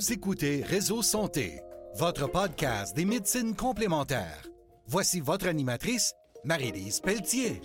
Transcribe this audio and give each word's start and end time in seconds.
Vous 0.00 0.14
écoutez 0.14 0.62
Réseau 0.62 1.02
Santé, 1.02 1.60
votre 1.96 2.26
podcast 2.26 2.96
des 2.96 3.04
médecines 3.04 3.54
complémentaires. 3.54 4.48
Voici 4.86 5.20
votre 5.20 5.46
animatrice, 5.46 6.14
Marie-Lise 6.42 7.00
Pelletier. 7.00 7.60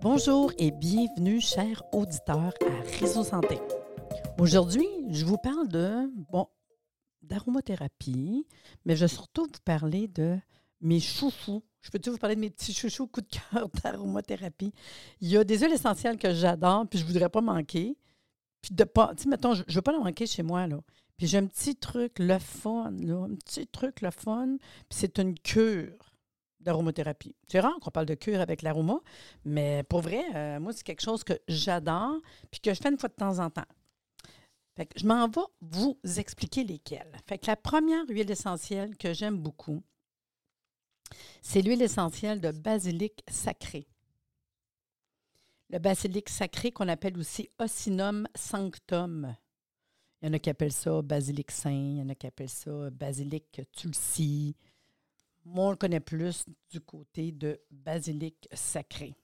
Bonjour 0.00 0.52
et 0.58 0.72
bienvenue, 0.72 1.40
chers 1.40 1.84
auditeurs, 1.94 2.52
à 2.62 2.98
Réseau 2.98 3.22
Santé. 3.22 3.60
Aujourd'hui, 4.40 4.88
je 5.10 5.24
vous 5.24 5.36
parle 5.36 5.68
de, 5.68 6.10
bon, 6.32 6.48
d'aromathérapie, 7.22 8.44
mais 8.84 8.96
je 8.96 9.04
vais 9.04 9.14
surtout 9.14 9.44
vous 9.44 9.60
parler 9.64 10.08
de 10.08 10.36
mes 10.80 10.98
chouchous. 10.98 11.62
Je 11.80 11.90
peux-tu 11.90 12.10
vous 12.10 12.18
parler 12.18 12.34
de 12.34 12.40
mes 12.40 12.50
petits 12.50 12.74
chouchous 12.74 13.06
coup 13.06 13.20
de 13.20 13.28
cœur 13.28 13.68
d'aromathérapie? 13.84 14.72
Il 15.20 15.28
y 15.28 15.36
a 15.36 15.44
des 15.44 15.60
huiles 15.60 15.74
essentielles 15.74 16.18
que 16.18 16.34
j'adore, 16.34 16.88
puis 16.88 16.98
je 16.98 17.04
ne 17.04 17.12
voudrais 17.12 17.28
pas 17.28 17.40
manquer. 17.40 17.96
Puis 18.62 18.74
de 18.74 18.82
pas, 18.82 19.12
tu 19.16 19.28
mettons, 19.28 19.54
je 19.54 19.62
ne 19.62 19.72
veux 19.72 19.82
pas 19.82 19.96
en 19.96 20.02
manquer 20.02 20.26
chez 20.26 20.42
moi, 20.42 20.66
là. 20.66 20.80
Puis 21.22 21.28
j'ai 21.28 21.38
un 21.38 21.46
petit 21.46 21.76
truc, 21.76 22.18
le 22.18 22.36
fun, 22.40 22.86
un 22.86 23.36
petit 23.36 23.68
truc, 23.68 24.00
le 24.00 24.10
fun, 24.10 24.56
puis 24.88 24.98
c'est 24.98 25.20
une 25.20 25.38
cure 25.38 26.16
d'aromathérapie. 26.58 27.36
C'est 27.46 27.60
rare 27.60 27.78
qu'on 27.80 27.92
parle 27.92 28.06
de 28.06 28.16
cure 28.16 28.40
avec 28.40 28.62
l'aroma, 28.62 28.98
mais 29.44 29.84
pour 29.84 30.00
vrai, 30.00 30.24
euh, 30.34 30.58
moi, 30.58 30.72
c'est 30.72 30.82
quelque 30.82 31.00
chose 31.00 31.22
que 31.22 31.34
j'adore, 31.46 32.20
puis 32.50 32.60
que 32.60 32.74
je 32.74 32.80
fais 32.80 32.88
une 32.88 32.98
fois 32.98 33.08
de 33.08 33.14
temps 33.14 33.38
en 33.38 33.50
temps. 33.50 33.68
Fait 34.74 34.86
que 34.86 34.98
je 34.98 35.06
m'en 35.06 35.28
vais 35.28 35.42
vous 35.60 35.96
expliquer 36.16 36.64
lesquelles. 36.64 37.16
Fait 37.28 37.38
que 37.38 37.46
la 37.46 37.54
première 37.54 38.04
huile 38.08 38.28
essentielle 38.28 38.96
que 38.96 39.14
j'aime 39.14 39.38
beaucoup, 39.38 39.80
c'est 41.40 41.62
l'huile 41.62 41.82
essentielle 41.82 42.40
de 42.40 42.50
basilic 42.50 43.22
sacré. 43.30 43.86
Le 45.70 45.78
basilic 45.78 46.28
sacré 46.28 46.72
qu'on 46.72 46.88
appelle 46.88 47.16
aussi 47.16 47.48
Occinum 47.60 48.26
sanctum. 48.34 49.36
Il 50.22 50.26
y 50.26 50.30
en 50.30 50.34
a 50.34 50.38
qui 50.38 50.50
appellent 50.50 50.72
ça 50.72 51.02
basilic 51.02 51.50
saint, 51.50 51.70
il 51.72 51.96
y 51.98 52.02
en 52.02 52.08
a 52.08 52.14
qui 52.14 52.28
appellent 52.28 52.48
ça 52.48 52.90
basilic 52.90 53.60
tulsi. 53.72 54.54
Moi, 55.44 55.66
on 55.66 55.70
le 55.70 55.76
connaît 55.76 55.98
plus 55.98 56.44
du 56.70 56.80
côté 56.80 57.32
de 57.32 57.60
basilic 57.70 58.48
sacré. 58.52 59.16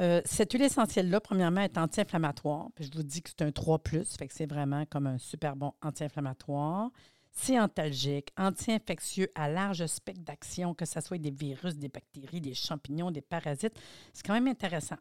Euh, 0.00 0.22
cette 0.24 0.52
huile 0.52 0.62
essentielle-là, 0.62 1.20
premièrement, 1.20 1.60
est 1.60 1.76
anti-inflammatoire. 1.76 2.68
Je 2.80 2.88
vous 2.94 3.02
dis 3.02 3.20
que 3.20 3.28
c'est 3.28 3.42
un 3.42 3.52
3, 3.52 3.80
fait 4.18 4.28
que 4.28 4.34
c'est 4.34 4.46
vraiment 4.46 4.86
comme 4.86 5.06
un 5.06 5.18
super 5.18 5.56
bon 5.56 5.74
anti-inflammatoire. 5.82 6.90
C'est 7.32 7.60
antalgique, 7.60 8.32
anti-infectieux 8.38 9.30
à 9.34 9.50
large 9.50 9.84
spectre 9.86 10.22
d'action, 10.22 10.74
que 10.74 10.86
ce 10.86 11.02
soit 11.02 11.18
des 11.18 11.30
virus, 11.30 11.76
des 11.76 11.88
bactéries, 11.88 12.40
des 12.40 12.54
champignons, 12.54 13.10
des 13.10 13.20
parasites. 13.20 13.78
C'est 14.14 14.26
quand 14.26 14.32
même 14.32 14.48
intéressant. 14.48 14.96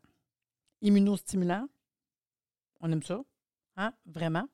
Immunostimulant, 0.81 1.69
on 2.81 2.91
aime 2.91 3.03
ça, 3.03 3.23
hein? 3.77 3.93
Vraiment. 4.05 4.49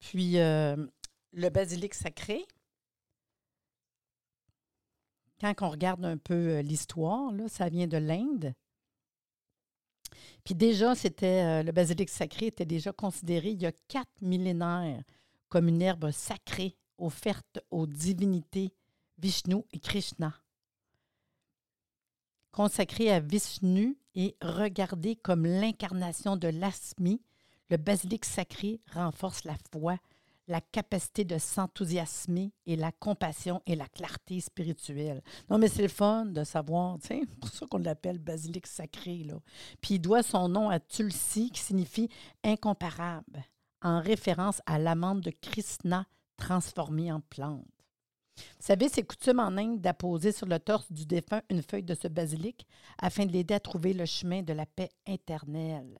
Puis 0.00 0.38
euh, 0.38 0.76
le 1.32 1.48
basilic 1.48 1.94
sacré, 1.94 2.44
quand 5.40 5.54
on 5.60 5.70
regarde 5.70 6.04
un 6.04 6.16
peu 6.16 6.34
euh, 6.34 6.62
l'histoire, 6.62 7.32
ça 7.48 7.68
vient 7.68 7.86
de 7.86 7.96
l'Inde. 7.96 8.54
Puis 10.44 10.54
déjà, 10.54 10.94
c'était 10.94 11.42
euh, 11.44 11.62
le 11.62 11.72
basilic 11.72 12.08
sacré 12.08 12.46
était 12.46 12.64
déjà 12.64 12.92
considéré 12.92 13.50
il 13.50 13.62
y 13.62 13.66
a 13.66 13.72
quatre 13.88 14.20
millénaires 14.20 15.02
comme 15.48 15.68
une 15.68 15.82
herbe 15.82 16.10
sacrée 16.10 16.76
offerte 16.98 17.60
aux 17.70 17.86
divinités 17.86 18.72
Vishnu 19.18 19.62
et 19.72 19.78
Krishna. 19.78 20.34
Consacré 22.52 23.10
à 23.10 23.20
Vishnu 23.20 23.98
et 24.14 24.36
regardé 24.42 25.16
comme 25.16 25.44
l'incarnation 25.44 26.36
de 26.36 26.48
l'asmi, 26.48 27.20
le 27.70 27.76
basilic 27.76 28.24
sacré 28.24 28.80
renforce 28.92 29.44
la 29.44 29.56
foi, 29.70 29.98
la 30.46 30.60
capacité 30.60 31.24
de 31.24 31.36
s'enthousiasmer 31.36 32.52
et 32.66 32.76
la 32.76 32.90
compassion 32.90 33.60
et 33.66 33.76
la 33.76 33.86
clarté 33.86 34.40
spirituelle. 34.40 35.22
Non, 35.50 35.58
mais 35.58 35.68
c'est 35.68 35.82
le 35.82 35.88
fun 35.88 36.24
de 36.26 36.42
savoir, 36.42 36.96
sais, 37.02 37.20
pour 37.40 37.50
ça 37.50 37.66
qu'on 37.66 37.78
l'appelle 37.78 38.18
basilic 38.18 38.66
sacré, 38.66 39.24
là. 39.24 39.38
Puis 39.82 39.94
il 39.94 39.98
doit 40.00 40.22
son 40.22 40.48
nom 40.48 40.70
à 40.70 40.80
Tulsi, 40.80 41.50
qui 41.50 41.60
signifie 41.60 42.08
incomparable, 42.42 43.44
en 43.82 44.00
référence 44.00 44.62
à 44.64 44.78
l'amande 44.78 45.20
de 45.20 45.30
Krishna 45.30 46.06
transformée 46.38 47.12
en 47.12 47.20
plante. 47.20 47.66
Vous 48.36 48.66
savez, 48.66 48.88
c'est 48.88 49.02
coutume 49.02 49.40
en 49.40 49.56
Inde 49.56 49.80
d'apposer 49.80 50.32
sur 50.32 50.46
le 50.46 50.58
torse 50.60 50.90
du 50.92 51.04
défunt 51.04 51.42
une 51.50 51.62
feuille 51.62 51.82
de 51.82 51.94
ce 51.94 52.08
basilic 52.08 52.66
afin 52.98 53.26
de 53.26 53.32
l'aider 53.32 53.54
à 53.54 53.60
trouver 53.60 53.92
le 53.92 54.06
chemin 54.06 54.42
de 54.42 54.52
la 54.52 54.64
paix 54.64 54.90
éternelle. 55.06 55.98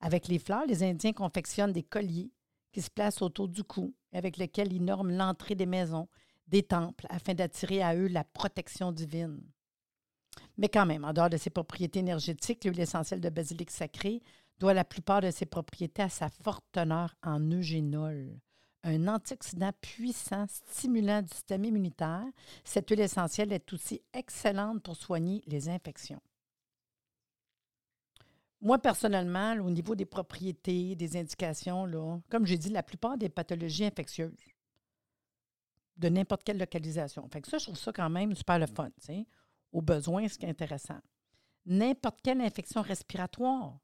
Avec 0.00 0.28
les 0.28 0.38
fleurs, 0.38 0.66
les 0.66 0.82
Indiens 0.82 1.12
confectionnent 1.12 1.72
des 1.72 1.82
colliers 1.82 2.32
qui 2.72 2.80
se 2.80 2.90
placent 2.90 3.22
autour 3.22 3.48
du 3.48 3.64
cou, 3.64 3.94
avec 4.12 4.36
lesquels 4.36 4.72
ils 4.72 4.84
norment 4.84 5.12
l'entrée 5.16 5.54
des 5.54 5.66
maisons, 5.66 6.08
des 6.46 6.62
temples, 6.62 7.06
afin 7.10 7.34
d'attirer 7.34 7.82
à 7.82 7.94
eux 7.94 8.08
la 8.08 8.24
protection 8.24 8.92
divine. 8.92 9.40
Mais 10.56 10.68
quand 10.68 10.86
même, 10.86 11.04
en 11.04 11.12
dehors 11.12 11.30
de 11.30 11.36
ses 11.36 11.50
propriétés 11.50 12.00
énergétiques, 12.00 12.64
l'huile 12.64 12.80
essentielle 12.80 13.20
de 13.20 13.28
basilic 13.28 13.70
sacré 13.70 14.22
doit 14.58 14.74
la 14.74 14.84
plupart 14.84 15.20
de 15.20 15.30
ses 15.30 15.46
propriétés 15.46 16.02
à 16.02 16.08
sa 16.08 16.28
forte 16.28 16.64
teneur 16.72 17.14
en 17.22 17.40
eugénol, 17.50 18.38
un 18.84 19.08
antioxydant 19.08 19.72
puissant 19.80 20.46
stimulant 20.48 21.22
du 21.22 21.28
système 21.28 21.64
immunitaire. 21.64 22.26
Cette 22.64 22.88
huile 22.90 23.00
essentielle 23.00 23.52
est 23.52 23.72
aussi 23.72 24.02
excellente 24.12 24.82
pour 24.82 24.96
soigner 24.96 25.42
les 25.46 25.68
infections. 25.68 26.20
Moi, 28.60 28.78
personnellement, 28.78 29.54
au 29.54 29.70
niveau 29.70 29.94
des 29.94 30.04
propriétés, 30.04 30.94
des 30.94 31.16
indications, 31.16 32.22
comme 32.28 32.46
j'ai 32.46 32.58
dit, 32.58 32.68
la 32.68 32.82
plupart 32.82 33.16
des 33.16 33.28
pathologies 33.28 33.86
infectieuses 33.86 34.36
de 36.00 36.08
n'importe 36.08 36.44
quelle 36.44 36.58
localisation. 36.58 37.28
Fait 37.30 37.42
que 37.42 37.48
ça, 37.48 37.58
je 37.58 37.64
trouve 37.64 37.76
ça 37.76 37.92
quand 37.92 38.08
même 38.08 38.34
super 38.34 38.58
le 38.58 38.66
fun, 38.66 38.90
au 39.72 39.82
besoin, 39.82 40.26
ce 40.28 40.38
qui 40.38 40.46
est 40.46 40.50
intéressant. 40.50 40.98
N'importe 41.66 42.20
quelle 42.22 42.40
infection 42.40 42.80
respiratoire, 42.80 43.78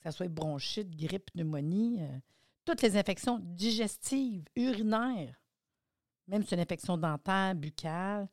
que 0.00 0.10
ce 0.10 0.16
soit 0.16 0.28
bronchite, 0.28 0.94
grippe, 0.96 1.30
pneumonie, 1.32 2.02
euh, 2.02 2.18
toutes 2.64 2.82
les 2.82 2.96
infections 2.96 3.38
digestives, 3.40 4.44
urinaires, 4.56 5.40
même 6.26 6.42
si 6.42 6.48
c'est 6.48 6.56
une 6.56 6.62
infection 6.62 6.98
dentaire, 6.98 7.54
buccale, 7.54 8.28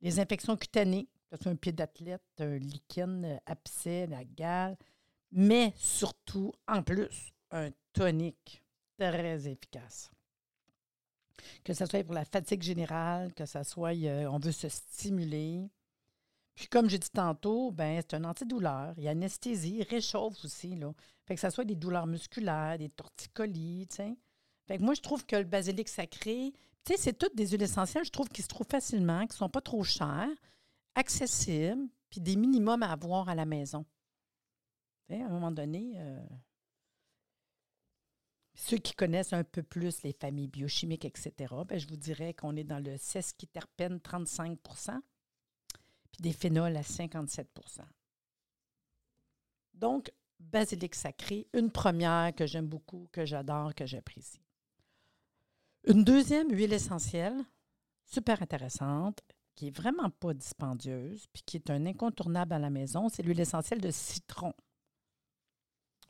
les 0.00 0.20
infections 0.20 0.56
cutanées, 0.56 1.08
c'est 1.32 1.48
un 1.48 1.56
pied 1.56 1.72
d'athlète, 1.72 2.22
un 2.38 2.58
lichen, 2.58 3.24
euh, 3.24 3.36
abcès, 3.46 4.06
la 4.06 4.24
gale, 4.24 4.76
mais 5.30 5.72
surtout, 5.76 6.52
en 6.66 6.82
plus, 6.82 7.32
un 7.50 7.70
tonique 7.92 8.62
très 8.98 9.48
efficace. 9.48 10.10
Que 11.64 11.72
ce 11.72 11.86
soit 11.86 12.04
pour 12.04 12.14
la 12.14 12.24
fatigue 12.24 12.62
générale, 12.62 13.32
que 13.32 13.46
ce 13.46 13.62
soit, 13.62 13.94
euh, 13.94 14.26
on 14.26 14.38
veut 14.38 14.52
se 14.52 14.68
stimuler. 14.68 15.70
Puis, 16.54 16.66
comme 16.66 16.90
j'ai 16.90 16.98
dit 16.98 17.10
tantôt, 17.10 17.70
ben, 17.70 18.02
c'est 18.02 18.16
un 18.16 18.24
antidouleur. 18.24 18.94
Il 18.98 19.04
y 19.04 19.08
a 19.08 19.12
anesthésie, 19.12 19.78
il 19.78 19.82
réchauffe 19.84 20.44
aussi. 20.44 20.74
Là. 20.74 20.92
Fait 21.26 21.34
que 21.34 21.40
ce 21.40 21.48
soit 21.48 21.64
des 21.64 21.76
douleurs 21.76 22.06
musculaires, 22.06 22.76
des 22.76 22.90
torticolis. 22.90 23.88
Fait 24.66 24.76
que 24.76 24.82
moi, 24.82 24.94
je 24.94 25.00
trouve 25.00 25.24
que 25.24 25.36
le 25.36 25.44
basilic 25.44 25.88
sacré, 25.88 26.52
c'est 26.84 27.16
toutes 27.16 27.36
des 27.36 27.48
huiles 27.48 27.62
essentielles, 27.62 28.04
je 28.04 28.10
trouve, 28.10 28.28
qui 28.28 28.42
se 28.42 28.48
trouvent 28.48 28.66
facilement, 28.68 29.20
qui 29.20 29.34
ne 29.34 29.38
sont 29.38 29.48
pas 29.48 29.60
trop 29.60 29.84
chères 29.84 30.28
accessibles, 31.00 31.88
puis 32.10 32.20
des 32.20 32.36
minimums 32.36 32.82
à 32.82 32.92
avoir 32.92 33.28
à 33.28 33.34
la 33.34 33.46
maison. 33.46 33.84
à 35.10 35.14
un 35.14 35.28
moment 35.28 35.50
donné, 35.50 35.94
euh, 35.96 36.24
ceux 38.54 38.76
qui 38.76 38.94
connaissent 38.94 39.32
un 39.32 39.42
peu 39.42 39.62
plus 39.62 40.02
les 40.02 40.12
familles 40.12 40.48
biochimiques, 40.48 41.04
etc., 41.06 41.54
ben, 41.66 41.78
je 41.78 41.88
vous 41.88 41.96
dirais 41.96 42.34
qu'on 42.34 42.54
est 42.56 42.64
dans 42.64 42.78
le 42.78 42.96
sesquiterpène 42.98 43.96
35% 43.96 45.00
puis 46.12 46.22
des 46.22 46.32
phénols 46.32 46.76
à 46.76 46.82
57% 46.82 47.46
Donc, 49.74 50.12
basilic 50.38 50.94
sacré, 50.94 51.48
une 51.54 51.70
première 51.70 52.34
que 52.34 52.46
j'aime 52.46 52.66
beaucoup, 52.66 53.08
que 53.12 53.24
j'adore, 53.24 53.74
que 53.74 53.86
j'apprécie. 53.86 54.42
Une 55.84 56.04
deuxième 56.04 56.50
huile 56.50 56.72
essentielle, 56.72 57.38
super 58.04 58.42
intéressante, 58.42 59.22
qui 59.60 59.66
n'est 59.66 59.72
vraiment 59.72 60.08
pas 60.08 60.32
dispendieuse, 60.32 61.26
puis 61.34 61.42
qui 61.44 61.58
est 61.58 61.68
un 61.68 61.84
incontournable 61.84 62.54
à 62.54 62.58
la 62.58 62.70
maison, 62.70 63.10
c'est 63.10 63.22
l'huile 63.22 63.40
essentielle 63.40 63.82
de 63.82 63.90
citron. 63.90 64.54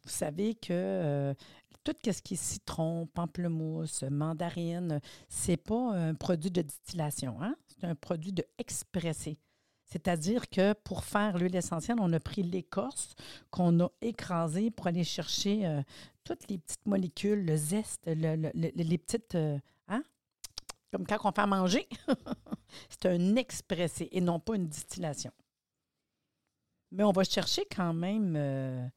Vous 0.05 0.11
savez 0.11 0.55
que 0.55 0.69
euh, 0.71 1.35
tout 1.83 1.97
ce 2.05 2.23
qui 2.23 2.35
est 2.35 2.37
citron, 2.37 3.09
pamplemousse, 3.13 4.05
mandarine, 4.05 5.01
c'est 5.29 5.57
pas 5.57 5.95
un 5.97 6.15
produit 6.15 6.53
de 6.53 6.63
distillation, 6.63 7.43
hein? 7.43 7.57
c'est 7.67 7.89
un 7.89 7.97
produit 7.97 8.33
de 8.33 8.45
expressé. 8.57 9.41
C'est-à-dire 9.85 10.49
que 10.49 10.73
pour 10.73 11.03
faire 11.03 11.37
l'huile 11.37 11.57
essentielle, 11.57 11.97
on 12.01 12.13
a 12.13 12.21
pris 12.21 12.45
l'écorce 12.45 13.17
qu'on 13.51 13.81
a 13.81 13.91
écrasée 14.01 14.71
pour 14.71 14.87
aller 14.87 15.03
chercher 15.03 15.67
euh, 15.67 15.83
toutes 16.23 16.49
les 16.49 16.59
petites 16.59 16.87
molécules, 16.87 17.45
le 17.45 17.57
zeste, 17.57 18.07
les 18.07 18.99
petites, 18.99 19.35
euh? 19.35 19.59
Comme 20.91 21.07
quand 21.07 21.19
on 21.25 21.33
fait 21.33 21.41
à 21.41 21.47
manger. 21.47 21.89
c'est 22.89 23.07
un 23.07 23.37
expressé 23.37 24.09
et 24.13 24.21
non 24.21 24.41
pas 24.41 24.57
une 24.57 24.69
distillation. 24.69 25.33
Mais 26.93 27.05
on 27.05 27.13
va 27.13 27.25
chercher 27.25 27.65
quand 27.67 27.95
même 27.95 28.35
euh, 28.37 28.89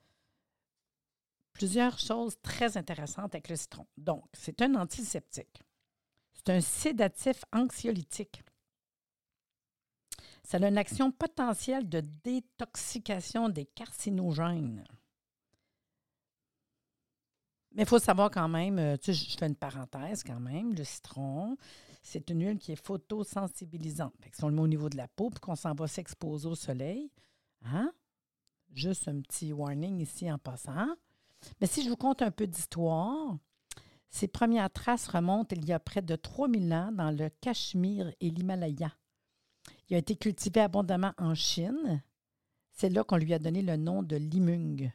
plusieurs 1.54 2.00
choses 2.00 2.36
très 2.42 2.78
intéressantes 2.78 3.36
avec 3.36 3.50
le 3.50 3.56
citron. 3.56 3.86
Donc, 3.98 4.25
c'est 4.34 4.62
un 4.62 4.75
antiseptique. 4.75 5.62
C'est 6.34 6.50
un 6.50 6.62
sédatif 6.62 7.45
anxiolytique. 7.54 8.42
Ça 10.44 10.57
a 10.57 10.68
une 10.68 10.78
action 10.78 11.12
potentielle 11.12 11.88
de 11.88 12.01
détoxication 12.24 13.48
des 13.50 13.66
carcinogènes. 13.66 14.84
Mais 17.73 17.83
il 17.83 17.87
faut 17.87 17.99
savoir 17.99 18.29
quand 18.29 18.47
même, 18.47 18.77
euh, 18.77 18.97
tu 18.97 19.13
sais, 19.13 19.31
je 19.31 19.37
fais 19.37 19.47
une 19.47 19.55
parenthèse 19.55 20.23
quand 20.23 20.39
même, 20.39 20.75
le 20.75 20.83
citron, 20.83 21.57
c'est 22.03 22.29
une 22.29 22.45
huile 22.45 22.59
qui 22.59 22.71
est 22.71 22.83
photosensibilisante. 22.83 24.13
Fait 24.21 24.29
si 24.33 24.43
on 24.43 24.49
le 24.49 24.55
met 24.55 24.61
au 24.61 24.67
niveau 24.67 24.89
de 24.89 24.97
la 24.97 25.07
peau, 25.07 25.29
puis 25.29 25.39
qu'on 25.39 25.55
s'en 25.55 25.73
va 25.73 25.87
s'exposer 25.87 26.47
au 26.47 26.55
soleil, 26.55 27.09
hein? 27.63 27.91
Juste 28.73 29.07
un 29.07 29.21
petit 29.21 29.53
warning 29.53 30.01
ici 30.01 30.31
en 30.31 30.37
passant. 30.37 30.87
Mais 31.61 31.67
si 31.67 31.83
je 31.83 31.89
vous 31.89 31.95
conte 31.95 32.21
un 32.21 32.31
peu 32.31 32.47
d'histoire, 32.47 33.37
ces 34.09 34.27
premières 34.27 34.71
traces 34.71 35.07
remontent 35.07 35.55
il 35.55 35.65
y 35.65 35.73
a 35.73 35.79
près 35.79 36.01
de 36.01 36.15
3000 36.15 36.73
ans 36.73 36.91
dans 36.91 37.11
le 37.11 37.29
Cachemire 37.41 38.11
et 38.19 38.29
l'Himalaya. 38.29 38.91
Il 39.89 39.95
a 39.95 39.99
été 39.99 40.15
cultivé 40.15 40.61
abondamment 40.61 41.13
en 41.17 41.35
Chine. 41.35 42.03
C'est 42.71 42.89
là 42.89 43.03
qu'on 43.03 43.17
lui 43.17 43.33
a 43.33 43.39
donné 43.39 43.61
le 43.61 43.77
nom 43.77 44.03
de 44.03 44.15
limung. 44.15 44.91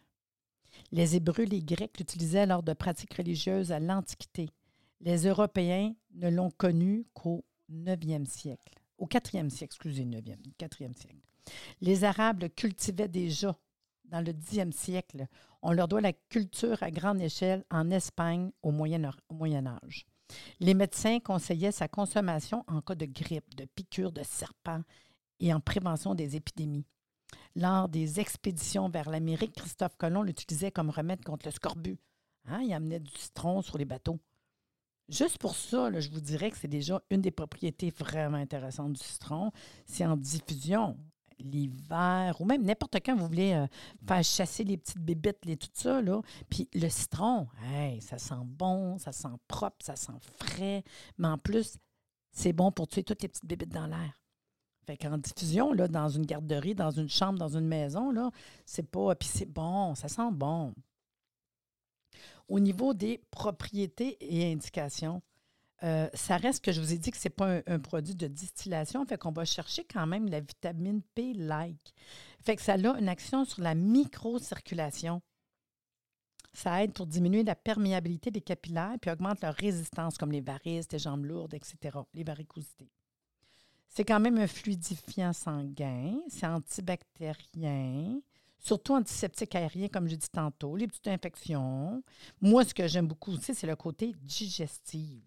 Les 0.91 1.17
Hébreux, 1.17 1.45
les 1.45 1.63
Grecs 1.63 1.99
l'utilisaient 1.99 2.47
lors 2.47 2.63
de 2.63 2.73
pratiques 2.73 3.15
religieuses 3.15 3.73
à 3.73 3.81
l'Antiquité. 3.81 4.49
Les 5.01 5.27
Européens 5.27 5.95
ne 6.15 6.31
l'ont 6.31 6.51
connu 6.51 7.07
qu'au 7.15 7.45
9e 7.71 8.25
siècle. 8.25 8.75
Au 8.97 9.07
4e 9.07 9.51
siècle, 9.51 9.75
excusez, 9.75 10.05
9e, 10.05 10.39
4e 10.59 10.95
siècle. 10.95 11.21
Les 11.81 12.05
Arabes 12.05 12.43
le 12.43 12.49
cultivaient 12.49 13.09
déjà 13.09 13.57
dans 14.07 14.21
le 14.21 14.33
10e 14.33 14.73
siècle. 14.73 15.27
On 15.63 15.73
leur 15.73 15.89
doit 15.89 16.01
la 16.01 16.13
culture 16.13 16.83
à 16.83 16.91
grande 16.91 17.21
échelle 17.21 17.65
en 17.71 17.91
Espagne 17.91 18.51
au 18.63 18.71
Moyen, 18.71 19.05
Âge. 19.05 20.07
Les 20.61 20.75
médecins 20.75 21.21
conseillaient 21.21 21.73
sa 21.73 21.89
consommation 21.89 22.65
en 22.67 22.81
cas 22.81 22.95
de 22.95 23.07
grippe, 23.07 23.55
de 23.55 23.67
piqûres 23.67 24.13
de 24.13 24.23
serpents 24.23 24.83
et 25.41 25.53
en 25.53 25.61
prévention 25.61 26.15
des 26.15 26.37
épidémies. 26.37 26.87
Lors 27.59 27.89
des 27.89 28.21
expéditions 28.21 28.89
vers 28.89 29.11
l'Amérique, 29.11 29.57
Christophe 29.57 29.97
Colomb 29.97 30.23
l'utilisait 30.23 30.71
comme 30.71 30.91
remède 30.91 31.25
contre 31.25 31.47
le 31.49 31.51
scorbut. 31.51 31.99
Hein, 32.47 32.61
il 32.63 32.73
amenait 32.73 33.01
du 33.01 33.11
citron 33.11 33.63
sur 33.63 33.79
les 33.79 33.85
bateaux. 33.85 34.21
Juste 35.09 35.39
pour 35.39 35.57
ça, 35.57 35.91
je 35.99 36.09
vous 36.09 36.21
dirais 36.21 36.53
que 36.53 36.57
c'est 36.57 36.69
déjà 36.69 37.03
une 37.11 37.21
des 37.21 37.33
propriétés 37.33 37.91
vraiment 37.91 38.37
intéressantes 38.37 38.93
du 38.93 39.03
citron. 39.03 39.51
C'est 39.87 40.07
en 40.07 40.17
diffusion 40.17 40.97
l'hiver 41.41 42.41
ou 42.41 42.45
même 42.45 42.63
n'importe 42.63 42.97
quand 43.05 43.17
vous 43.17 43.27
voulez 43.27 43.55
euh, 43.55 43.67
faire 44.07 44.23
chasser 44.23 44.63
les 44.63 44.77
petites 44.77 45.01
bébites, 45.01 45.45
les, 45.45 45.57
tout 45.57 45.69
ça. 45.73 46.01
Là. 46.01 46.21
Puis 46.49 46.69
le 46.75 46.89
citron, 46.89 47.49
hey, 47.73 48.01
ça 48.01 48.19
sent 48.19 48.45
bon, 48.45 48.99
ça 48.99 49.11
sent 49.11 49.35
propre, 49.49 49.85
ça 49.85 49.97
sent 49.97 50.13
frais. 50.37 50.85
Mais 51.17 51.27
en 51.27 51.39
plus, 51.39 51.77
c'est 52.31 52.53
bon 52.53 52.71
pour 52.71 52.87
tuer 52.87 53.03
toutes 53.03 53.23
les 53.23 53.29
petites 53.29 53.47
bébites 53.47 53.73
dans 53.73 53.89
l'air. 53.89 54.21
Fait 54.89 54.97
qu'en 54.97 55.19
diffusion, 55.19 55.75
là, 55.75 55.87
dans 55.87 56.09
une 56.09 56.25
garderie, 56.25 56.75
dans 56.75 56.91
une 56.91 57.11
chambre, 57.11 57.39
dans 57.39 57.59
une 57.59 57.67
maison, 57.67 58.11
là, 58.11 58.31
c'est 58.65 58.91
pas. 58.91 59.15
Puis 59.15 59.29
c'est 59.31 59.45
bon, 59.45 59.95
ça 59.95 60.09
sent 60.09 60.31
bon. 60.33 60.73
Au 62.49 62.59
niveau 62.59 62.95
des 62.95 63.21
propriétés 63.31 64.17
et 64.19 64.51
indications, 64.51 65.21
euh, 65.83 66.09
ça 66.15 66.39
reste 66.39 66.65
que 66.65 66.73
je 66.73 66.81
vous 66.81 66.95
ai 66.95 66.97
dit 66.97 67.11
que 67.11 67.19
ce 67.19 67.29
n'est 67.29 67.35
pas 67.35 67.61
un, 67.67 67.79
produit 67.79 68.15
de 68.15 68.29
distillation, 68.29 69.05
fait 69.05 69.19
qu'on 69.19 69.31
va 69.31 69.45
chercher 69.45 69.85
quand 69.85 70.07
même 70.07 70.27
la 70.27 70.41
vitamine 70.41 71.03
P-like. 71.15 71.95
Fait 72.43 72.57
que 72.57 72.63
ça 72.63 72.73
a 72.73 72.99
une 72.99 73.11
action 73.11 73.45
sur 73.45 73.61
la 73.61 73.75
microcirculation. 73.75 75.21
Ça 76.55 76.83
aide 76.83 76.95
pour 76.95 77.07
diminuer 77.07 77.45
la 77.45 77.55
perméabilité 77.55 78.31
des 78.31 78.41
capillaires 78.41 78.97
puis 79.03 79.11
augmente 79.11 79.43
leur 79.43 79.55
résistance, 79.55 80.17
comme 80.17 80.33
les 80.33 80.41
varices, 80.41 80.91
les 80.91 80.99
jambes 80.99 81.27
lourdes, 81.27 81.53
etc., 81.53 81.99
les 82.15 82.25
varicosités. 82.25 82.89
C'est 83.89 84.05
quand 84.05 84.21
même 84.21 84.39
un 84.39 84.47
fluidifiant 84.47 85.33
sanguin, 85.33 86.21
c'est 86.29 86.47
antibactérien, 86.47 88.21
surtout 88.59 88.95
antiseptique 88.95 89.55
aérien, 89.55 89.89
comme 89.89 90.09
j'ai 90.09 90.17
dit 90.17 90.29
tantôt, 90.31 90.77
les 90.77 90.87
petites 90.87 91.09
infections. 91.09 92.03
Moi, 92.41 92.65
ce 92.65 92.75
que 92.75 92.87
j'aime 92.87 93.09
beaucoup 93.09 93.33
aussi, 93.33 93.55
c'est 93.55 93.67
le 93.67 93.77
côté 93.77 94.15
digestif. 94.23 95.25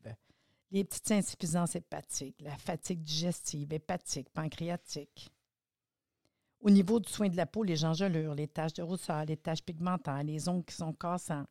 Les 0.71 0.85
petites 0.85 1.11
insuffisances 1.11 1.75
hépatiques, 1.75 2.39
la 2.41 2.57
fatigue 2.57 3.03
digestive, 3.03 3.73
hépatique, 3.73 4.29
pancréatique. 4.29 5.29
Au 6.61 6.69
niveau 6.69 6.99
du 6.99 7.11
soin 7.11 7.27
de 7.27 7.35
la 7.35 7.45
peau, 7.45 7.63
les 7.63 7.83
engelures, 7.83 8.35
les 8.35 8.47
taches 8.47 8.73
de 8.73 8.83
rousseur, 8.83 9.25
les 9.25 9.35
taches 9.35 9.63
pigmentaires, 9.63 10.23
les 10.23 10.47
ongles 10.47 10.63
qui 10.63 10.75
sont 10.75 10.93
cassants. 10.93 11.45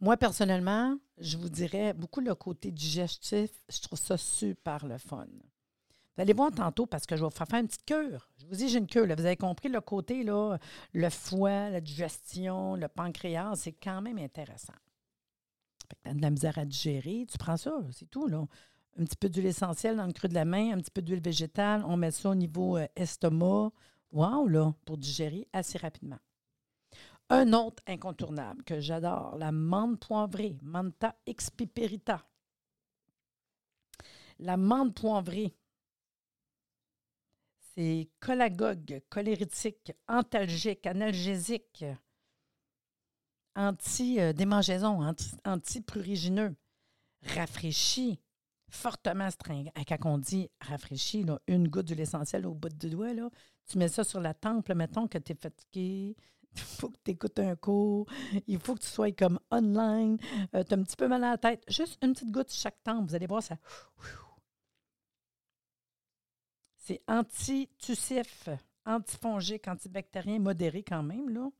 Moi, 0.00 0.16
personnellement, 0.16 0.98
je 1.18 1.36
vous 1.36 1.48
dirais 1.48 1.94
beaucoup 1.94 2.20
le 2.20 2.34
côté 2.34 2.70
digestif, 2.70 3.50
je 3.70 3.80
trouve 3.80 3.98
ça 3.98 4.16
super 4.16 4.86
le 4.86 4.98
fun. 4.98 5.26
Vous 6.16 6.22
allez 6.22 6.32
voir 6.32 6.52
tantôt 6.52 6.86
parce 6.86 7.06
que 7.06 7.16
je 7.16 7.22
vais 7.22 7.28
vous 7.28 7.34
faire 7.36 7.48
faire 7.48 7.60
une 7.60 7.66
petite 7.66 7.84
cure. 7.84 8.28
Je 8.38 8.46
vous 8.46 8.54
dis, 8.54 8.68
j'ai 8.68 8.78
une 8.78 8.86
cure. 8.86 9.06
Vous 9.06 9.24
avez 9.24 9.36
compris 9.36 9.68
le 9.68 9.80
côté, 9.80 10.22
là, 10.22 10.58
le 10.92 11.10
foie, 11.10 11.70
la 11.70 11.80
digestion, 11.80 12.76
le 12.76 12.86
pancréas, 12.86 13.56
c'est 13.56 13.72
quand 13.72 14.00
même 14.00 14.18
intéressant. 14.18 14.74
Tu 15.88 16.10
as 16.10 16.14
de 16.14 16.22
la 16.22 16.30
misère 16.30 16.56
à 16.58 16.64
digérer, 16.64 17.26
tu 17.30 17.36
prends 17.36 17.56
ça, 17.56 17.72
c'est 17.90 18.08
tout. 18.10 18.28
Là. 18.28 18.46
Un 18.96 19.04
petit 19.04 19.16
peu 19.16 19.28
d'huile 19.28 19.46
essentielle 19.46 19.96
dans 19.96 20.06
le 20.06 20.12
creux 20.12 20.28
de 20.28 20.34
la 20.34 20.44
main, 20.44 20.72
un 20.72 20.78
petit 20.78 20.90
peu 20.90 21.02
d'huile 21.02 21.20
végétale, 21.20 21.84
on 21.84 21.96
met 21.96 22.12
ça 22.12 22.30
au 22.30 22.34
niveau 22.34 22.76
euh, 22.76 22.86
estomac. 22.94 23.72
Wow, 24.12 24.46
là, 24.46 24.72
pour 24.84 24.96
digérer 24.96 25.48
assez 25.52 25.76
rapidement. 25.78 26.18
Un 27.30 27.52
autre 27.52 27.82
incontournable 27.86 28.62
que 28.64 28.80
j'adore, 28.80 29.36
la 29.36 29.50
menthe 29.50 29.98
poivrée, 29.98 30.56
Manta 30.62 31.16
expiperita. 31.26 32.26
La 34.38 34.56
menthe 34.56 34.94
poivrée, 34.94 35.54
c'est 37.74 38.08
cholagogue, 38.24 39.02
cholérétique, 39.08 39.92
antalgique, 40.06 40.86
analgésique, 40.86 41.84
anti-démangeaison, 43.56 45.14
anti-prurigineux, 45.44 46.54
rafraîchi, 47.22 48.20
fortement 48.68 49.30
stringent. 49.30 49.72
Quand 49.88 50.04
on 50.04 50.18
dit 50.18 50.50
rafraîchi, 50.60 51.24
une 51.46 51.68
goutte 51.68 51.86
d'huile 51.86 52.00
essentielle 52.00 52.46
au 52.46 52.54
bout 52.54 52.68
du 52.68 52.90
doigt, 52.90 53.14
tu 53.66 53.78
mets 53.78 53.88
ça 53.88 54.04
sur 54.04 54.20
la 54.20 54.34
tempe, 54.34 54.68
mettons 54.70 55.08
que 55.08 55.18
tu 55.18 55.32
es 55.32 55.36
fatigué, 55.36 56.16
il 56.54 56.60
faut 56.60 56.88
que 56.88 56.96
tu 57.04 57.10
écoutes 57.12 57.38
un 57.38 57.56
cours, 57.56 58.06
il 58.46 58.58
faut 58.58 58.74
que 58.74 58.80
tu 58.80 58.88
sois 58.88 59.12
comme 59.12 59.38
online, 59.50 60.18
euh, 60.54 60.62
tu 60.64 60.74
as 60.74 60.78
un 60.78 60.82
petit 60.82 60.96
peu 60.96 61.08
mal 61.08 61.24
à 61.24 61.30
la 61.32 61.38
tête. 61.38 61.62
Juste 61.68 61.98
une 62.02 62.12
petite 62.12 62.30
goutte 62.30 62.52
chaque 62.52 62.82
tempe, 62.82 63.08
vous 63.08 63.14
allez 63.14 63.26
voir 63.26 63.42
ça. 63.42 63.56
C'est 66.76 67.02
anti-tussif, 67.08 68.48
antifongique, 68.84 69.68
antibactérien 69.68 70.38
modéré 70.38 70.82
quand 70.82 71.02
même, 71.02 71.30
là. 71.30 71.50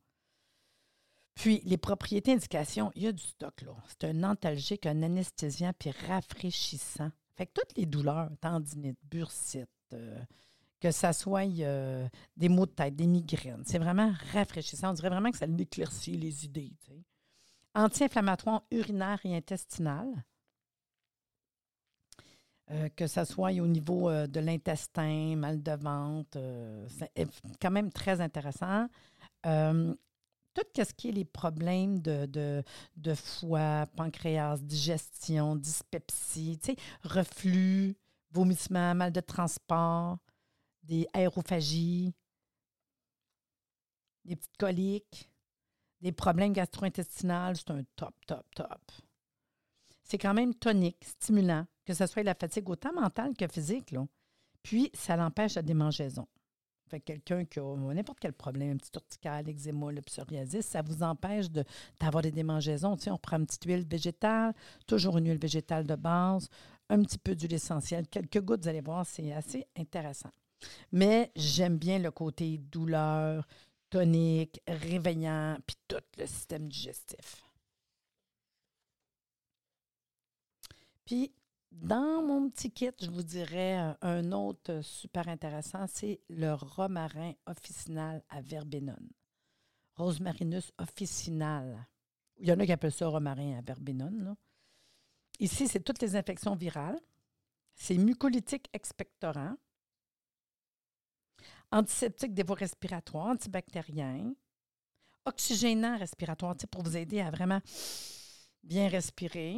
Puis, 1.35 1.61
les 1.65 1.77
propriétés 1.77 2.31
indications, 2.31 2.91
il 2.95 3.03
y 3.03 3.07
a 3.07 3.11
du 3.11 3.23
stock, 3.23 3.61
là. 3.61 3.75
C'est 3.87 4.05
un 4.05 4.23
antalgique, 4.23 4.85
un 4.85 5.03
anesthésiant, 5.03 5.73
puis 5.77 5.91
rafraîchissant. 5.91 7.11
Fait 7.35 7.47
que 7.47 7.51
toutes 7.53 7.77
les 7.77 7.85
douleurs, 7.85 8.29
tendinite, 8.39 8.97
bursite, 9.03 9.67
euh, 9.93 10.17
que 10.79 10.91
ça 10.91 11.13
soit 11.13 11.47
euh, 11.59 12.07
des 12.35 12.49
maux 12.49 12.65
de 12.65 12.71
tête, 12.71 12.95
des 12.95 13.07
migraines, 13.07 13.63
c'est 13.65 13.79
vraiment 13.79 14.13
rafraîchissant. 14.33 14.91
On 14.91 14.93
dirait 14.93 15.09
vraiment 15.09 15.31
que 15.31 15.37
ça 15.37 15.45
éclaircit 15.45 16.17
les 16.17 16.45
idées. 16.45 16.73
Anti-inflammatoire 17.73 18.63
urinaire 18.71 19.19
et 19.23 19.35
intestinal. 19.35 20.07
Euh, 22.71 22.89
que 22.95 23.05
ça 23.05 23.25
soit 23.25 23.51
au 23.51 23.67
niveau 23.67 24.09
de 24.09 24.39
l'intestin, 24.39 25.35
mal 25.35 25.61
de 25.61 25.73
ventre, 25.73 26.39
c'est 26.89 27.27
quand 27.61 27.69
même 27.69 27.91
très 27.91 28.21
intéressant 28.21 28.87
tout 30.55 30.83
ce 30.83 30.93
qui 30.93 31.09
est 31.09 31.11
les 31.11 31.25
problèmes 31.25 31.99
de, 31.99 32.63
de, 32.95 33.13
foie, 33.13 33.85
pancréas, 33.95 34.57
digestion, 34.57 35.55
dyspepsie, 35.55 36.59
reflux, 37.03 37.95
vomissement, 38.31 38.95
mal 38.95 39.11
de 39.11 39.19
transport, 39.19 40.17
des 40.85 41.07
aérophagies, 41.13 42.13
des 44.23 44.35
petites 44.35 44.57
coliques, 44.57 45.29
des 46.01 46.11
problèmes 46.11 46.53
gastro-intestinaux, 46.53 47.55
c'est 47.55 47.71
un 47.71 47.83
top, 47.95 48.13
top, 48.27 48.45
top. 48.55 48.91
C'est 50.03 50.17
quand 50.17 50.33
même 50.33 50.53
tonique, 50.53 51.03
stimulant, 51.03 51.65
que 51.85 51.93
ce 51.93 52.05
soit 52.05 52.23
la 52.23 52.35
fatigue 52.35 52.69
autant 52.69 52.93
mentale 52.93 53.33
que 53.35 53.47
physique. 53.47 53.95
Puis, 54.61 54.91
ça 54.93 55.15
l'empêche 55.15 55.55
la 55.55 55.61
démangeaison. 55.61 56.27
Quelqu'un 57.03 57.43
qui 57.45 57.59
a 57.59 57.75
n'importe 57.75 58.19
quel 58.19 58.33
problème, 58.33 58.73
un 58.73 58.77
petit 58.77 58.91
urticaire, 58.93 59.41
l'eczéma, 59.41 59.91
le 59.91 60.01
psoriasis, 60.01 60.65
ça 60.65 60.81
vous 60.83 61.01
empêche 61.01 61.47
d'avoir 61.99 62.21
des 62.21 62.31
démangeaisons. 62.31 62.95
On 63.07 63.17
prend 63.17 63.37
une 63.37 63.47
petite 63.47 63.65
huile 63.65 63.85
végétale, 63.85 64.53
toujours 64.85 65.17
une 65.17 65.27
huile 65.27 65.39
végétale 65.39 65.85
de 65.85 65.95
base, 65.95 66.47
un 66.89 67.01
petit 67.01 67.17
peu 67.17 67.35
d'huile 67.35 67.55
essentielle, 67.55 68.07
quelques 68.07 68.39
gouttes, 68.39 68.61
vous 68.61 68.69
allez 68.69 68.81
voir, 68.81 69.05
c'est 69.05 69.33
assez 69.33 69.65
intéressant. 69.75 70.29
Mais 70.91 71.31
j'aime 71.35 71.77
bien 71.77 71.99
le 71.99 72.11
côté 72.11 72.57
douleur, 72.57 73.47
tonique, 73.89 74.61
réveillant, 74.67 75.57
puis 75.65 75.77
tout 75.87 76.03
le 76.17 76.25
système 76.25 76.67
digestif. 76.67 77.43
Puis, 81.05 81.31
dans 81.71 82.23
mon 82.23 82.49
petit 82.49 82.71
kit, 82.71 82.91
je 82.99 83.09
vous 83.09 83.23
dirais 83.23 83.79
euh, 83.79 83.93
un 84.01 84.31
autre 84.31 84.81
super 84.81 85.27
intéressant, 85.27 85.85
c'est 85.87 86.21
le 86.29 86.53
romarin 86.53 87.33
officinal 87.45 88.23
à 88.29 88.41
verbenone. 88.41 89.09
Rosmarinus 89.95 90.71
officinal. 90.77 91.87
Il 92.37 92.47
y 92.47 92.51
en 92.51 92.59
a 92.59 92.65
qui 92.65 92.71
appellent 92.71 92.91
ça 92.91 93.07
romarin 93.07 93.57
à 93.57 93.61
verbenone. 93.61 94.35
Ici, 95.39 95.67
c'est 95.67 95.81
toutes 95.81 96.01
les 96.01 96.15
infections 96.15 96.55
virales. 96.55 96.99
C'est 97.75 97.97
mucolytique 97.97 98.69
expectorant, 98.73 99.55
antiseptique 101.75 102.33
des 102.33 102.43
voies 102.43 102.55
respiratoires, 102.55 103.27
antibactérien, 103.27 104.33
oxygénant 105.25 105.97
respiratoire, 105.97 106.55
pour 106.71 106.83
vous 106.83 106.95
aider 106.95 107.19
à 107.19 107.29
vraiment 107.29 107.59
bien 108.63 108.87
respirer. 108.87 109.57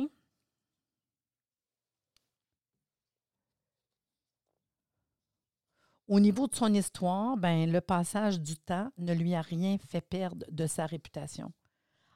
Au 6.07 6.19
niveau 6.19 6.47
de 6.47 6.55
son 6.55 6.73
histoire, 6.73 7.37
ben, 7.37 7.71
le 7.71 7.81
passage 7.81 8.39
du 8.39 8.55
temps 8.57 8.91
ne 8.97 9.13
lui 9.13 9.35
a 9.35 9.41
rien 9.41 9.77
fait 9.77 10.01
perdre 10.01 10.45
de 10.49 10.65
sa 10.65 10.85
réputation. 10.85 11.51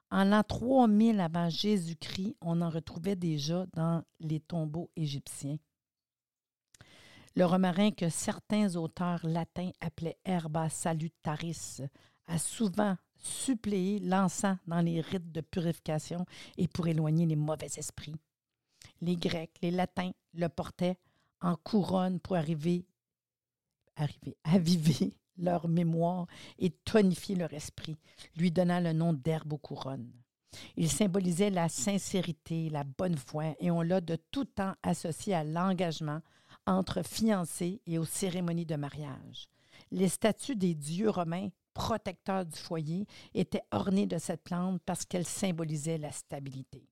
En 0.10 0.24
l'an 0.24 0.44
3000 0.44 1.20
avant 1.20 1.50
Jésus-Christ, 1.50 2.38
on 2.42 2.62
en 2.62 2.70
retrouvait 2.70 3.16
déjà 3.16 3.66
dans 3.74 4.04
les 4.20 4.40
tombeaux 4.40 4.90
égyptiens. 4.96 5.58
Le 7.36 7.46
romarin 7.46 7.92
que 7.92 8.10
certains 8.10 8.76
auteurs 8.76 9.26
latins 9.26 9.72
appelaient 9.80 10.18
herba 10.26 10.70
salutaris 10.70 11.82
a 12.28 12.38
souvent 12.38 12.98
suppléé 13.16 14.00
l'encens 14.00 14.58
dans 14.68 14.82
les 14.82 15.02
rites 15.02 15.32
de 15.32 15.42
purification 15.42 16.26
et 16.58 16.68
pour 16.68 16.88
éloigner 16.88 17.26
les 17.26 17.36
mauvais 17.36 17.70
esprits. 17.78 18.16
Les 19.02 19.16
Grecs, 19.16 19.56
les 19.62 19.72
Latins 19.72 20.12
le 20.34 20.48
portaient 20.48 20.98
en 21.42 21.56
couronne 21.56 22.20
pour 22.20 22.36
arriver 22.36 22.86
arriver 23.96 24.38
à 24.44 24.54
aviver 24.56 25.14
leur 25.38 25.68
mémoire 25.68 26.28
et 26.60 26.70
tonifier 26.70 27.36
leur 27.36 27.54
esprit, 27.54 27.98
lui 28.36 28.52
donnant 28.52 28.80
le 28.80 28.94
nom 28.94 29.14
d'herbe 29.14 29.54
aux 29.54 29.58
couronnes. 29.58 30.12
Il 30.76 30.92
symbolisait 30.92 31.50
la 31.50 31.70
sincérité, 31.70 32.70
la 32.70 32.84
bonne 32.84 33.18
foi, 33.18 33.56
et 33.60 33.72
on 33.72 33.82
l'a 33.82 34.02
de 34.02 34.18
tout 34.32 34.46
temps 34.46 34.74
associé 34.84 35.34
à 35.34 35.44
l'engagement 35.44 36.22
entre 36.66 37.04
fiancés 37.04 37.82
et 37.86 37.98
aux 37.98 38.06
cérémonies 38.06 38.66
de 38.66 38.76
mariage. 38.76 39.48
Les 39.92 40.10
statues 40.10 40.56
des 40.56 40.76
dieux 40.76 41.10
romains 41.10 41.50
protecteurs 41.74 42.46
du 42.46 42.58
foyer 42.58 43.06
étaient 43.34 43.64
ornées 43.72 44.08
de 44.08 44.18
cette 44.18 44.44
plante 44.44 44.82
parce 44.86 45.06
qu'elle 45.06 45.26
symbolisait 45.26 45.98
la 45.98 46.12
stabilité. 46.12 46.88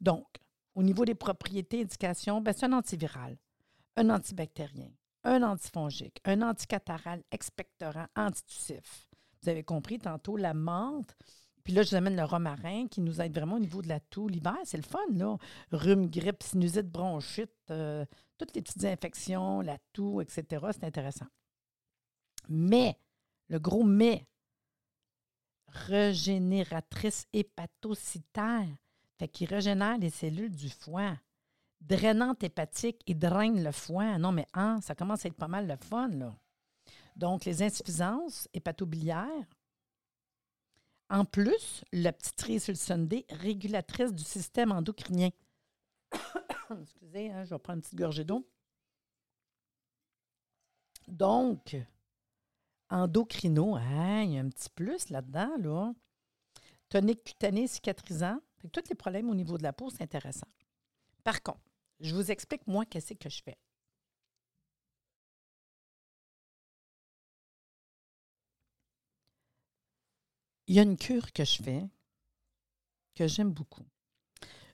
Donc, 0.00 0.26
au 0.74 0.82
niveau 0.82 1.04
des 1.04 1.14
propriétés, 1.14 1.82
indications, 1.82 2.40
ben, 2.40 2.54
c'est 2.56 2.66
un 2.66 2.72
antiviral, 2.72 3.36
un 3.96 4.10
antibactérien, 4.10 4.90
un 5.24 5.42
antifongique, 5.42 6.20
un 6.24 6.42
anticataral 6.42 7.22
expectorant 7.30 8.06
antitussif. 8.16 9.08
Vous 9.42 9.48
avez 9.48 9.62
compris 9.62 9.98
tantôt 9.98 10.36
la 10.36 10.54
menthe. 10.54 11.16
Puis 11.70 11.76
là, 11.76 11.84
je 11.84 11.90
vous 11.90 11.94
amène 11.94 12.16
le 12.16 12.24
romarin 12.24 12.88
qui 12.88 13.00
nous 13.00 13.20
aide 13.20 13.32
vraiment 13.32 13.54
au 13.54 13.60
niveau 13.60 13.80
de 13.80 13.86
la 13.86 14.00
toux. 14.00 14.26
L'hiver, 14.26 14.56
c'est 14.64 14.76
le 14.76 14.82
fun, 14.82 14.98
là. 15.12 15.36
Rhume, 15.70 16.10
grippe, 16.10 16.42
sinusite, 16.42 16.90
bronchite, 16.90 17.54
euh, 17.70 18.04
toutes 18.38 18.56
les 18.56 18.62
petites 18.62 18.84
infections, 18.84 19.60
la 19.60 19.78
toux, 19.92 20.20
etc. 20.20 20.66
C'est 20.72 20.82
intéressant. 20.82 21.28
Mais, 22.48 22.98
le 23.46 23.60
gros 23.60 23.84
mais, 23.84 24.26
régénératrice 25.68 27.28
hépatocytaire, 27.32 28.66
fait 29.20 29.28
qu'il 29.28 29.46
régénère 29.46 29.98
les 29.98 30.10
cellules 30.10 30.56
du 30.56 30.70
foie 30.70 31.14
drainante 31.80 32.42
hépatique 32.42 33.00
et 33.06 33.14
draine 33.14 33.62
le 33.62 33.70
foie. 33.70 34.18
Non, 34.18 34.32
mais 34.32 34.48
hein, 34.54 34.80
ça 34.82 34.96
commence 34.96 35.24
à 35.24 35.28
être 35.28 35.36
pas 35.36 35.46
mal 35.46 35.68
le 35.68 35.76
fun, 35.76 36.08
là. 36.08 36.34
Donc, 37.14 37.44
les 37.44 37.62
insuffisances 37.62 38.48
hépatobiliaires. 38.52 39.46
En 41.10 41.24
plus, 41.24 41.84
la 41.92 42.12
petite 42.12 42.36
tri 42.36 42.60
sur 42.60 42.72
le 42.72 42.76
Sunday, 42.76 43.26
régulatrice 43.30 44.14
du 44.14 44.22
système 44.22 44.70
endocrinien. 44.70 45.30
Excusez, 46.82 47.32
hein, 47.32 47.44
je 47.44 47.50
vais 47.50 47.58
prendre 47.58 47.78
une 47.78 47.82
petite 47.82 47.98
gorgée 47.98 48.24
d'eau. 48.24 48.48
Donc, 51.08 51.76
endocrino, 52.90 53.74
hein, 53.74 54.22
il 54.22 54.34
y 54.34 54.38
a 54.38 54.40
un 54.40 54.48
petit 54.48 54.70
plus 54.70 55.10
là-dedans, 55.10 55.56
là. 55.58 55.92
Tonique 56.88 57.24
cutané 57.24 57.66
cicatrisant. 57.66 58.38
tous 58.72 58.88
les 58.88 58.94
problèmes 58.94 59.30
au 59.30 59.34
niveau 59.34 59.58
de 59.58 59.64
la 59.64 59.72
peau, 59.72 59.90
c'est 59.90 60.02
intéressant. 60.02 60.46
Par 61.24 61.42
contre, 61.42 61.60
je 61.98 62.14
vous 62.14 62.30
explique, 62.30 62.64
moi, 62.68 62.84
qu'est-ce 62.86 63.14
que 63.14 63.28
je 63.28 63.42
fais. 63.42 63.58
Il 70.70 70.76
y 70.76 70.78
a 70.78 70.82
une 70.82 70.96
cure 70.96 71.32
que 71.32 71.44
je 71.44 71.60
fais 71.60 71.84
que 73.16 73.26
j'aime 73.26 73.50
beaucoup. 73.50 73.84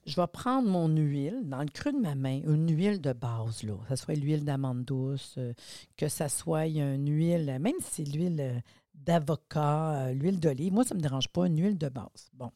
Je 0.05 0.15
vais 0.15 0.27
prendre 0.27 0.69
mon 0.69 0.89
huile 0.89 1.49
dans 1.49 1.61
le 1.61 1.69
creux 1.69 1.91
de 1.91 1.97
ma 1.97 2.13
main, 2.13 2.39
une 2.43 2.69
huile 2.69 3.01
de 3.01 3.13
base, 3.13 3.63
là, 3.63 3.73
que 3.77 3.95
ce 3.95 4.03
soit 4.03 4.13
l'huile 4.13 4.45
d'amande 4.45 4.85
douce, 4.85 5.33
euh, 5.39 5.55
que 5.97 6.07
ce 6.07 6.27
soit 6.27 6.67
une 6.67 7.09
huile, 7.09 7.57
même 7.59 7.73
si 7.79 7.95
c'est 7.95 8.15
l'huile 8.15 8.39
euh, 8.39 8.59
d'avocat, 8.93 10.09
euh, 10.09 10.13
l'huile 10.13 10.39
d'olive, 10.39 10.71
moi, 10.71 10.83
ça 10.83 10.93
ne 10.93 10.99
me 10.99 11.01
dérange 11.01 11.29
pas, 11.29 11.47
une 11.47 11.59
huile 11.59 11.79
de 11.79 11.89
base. 11.89 12.29
Bon. 12.33 12.51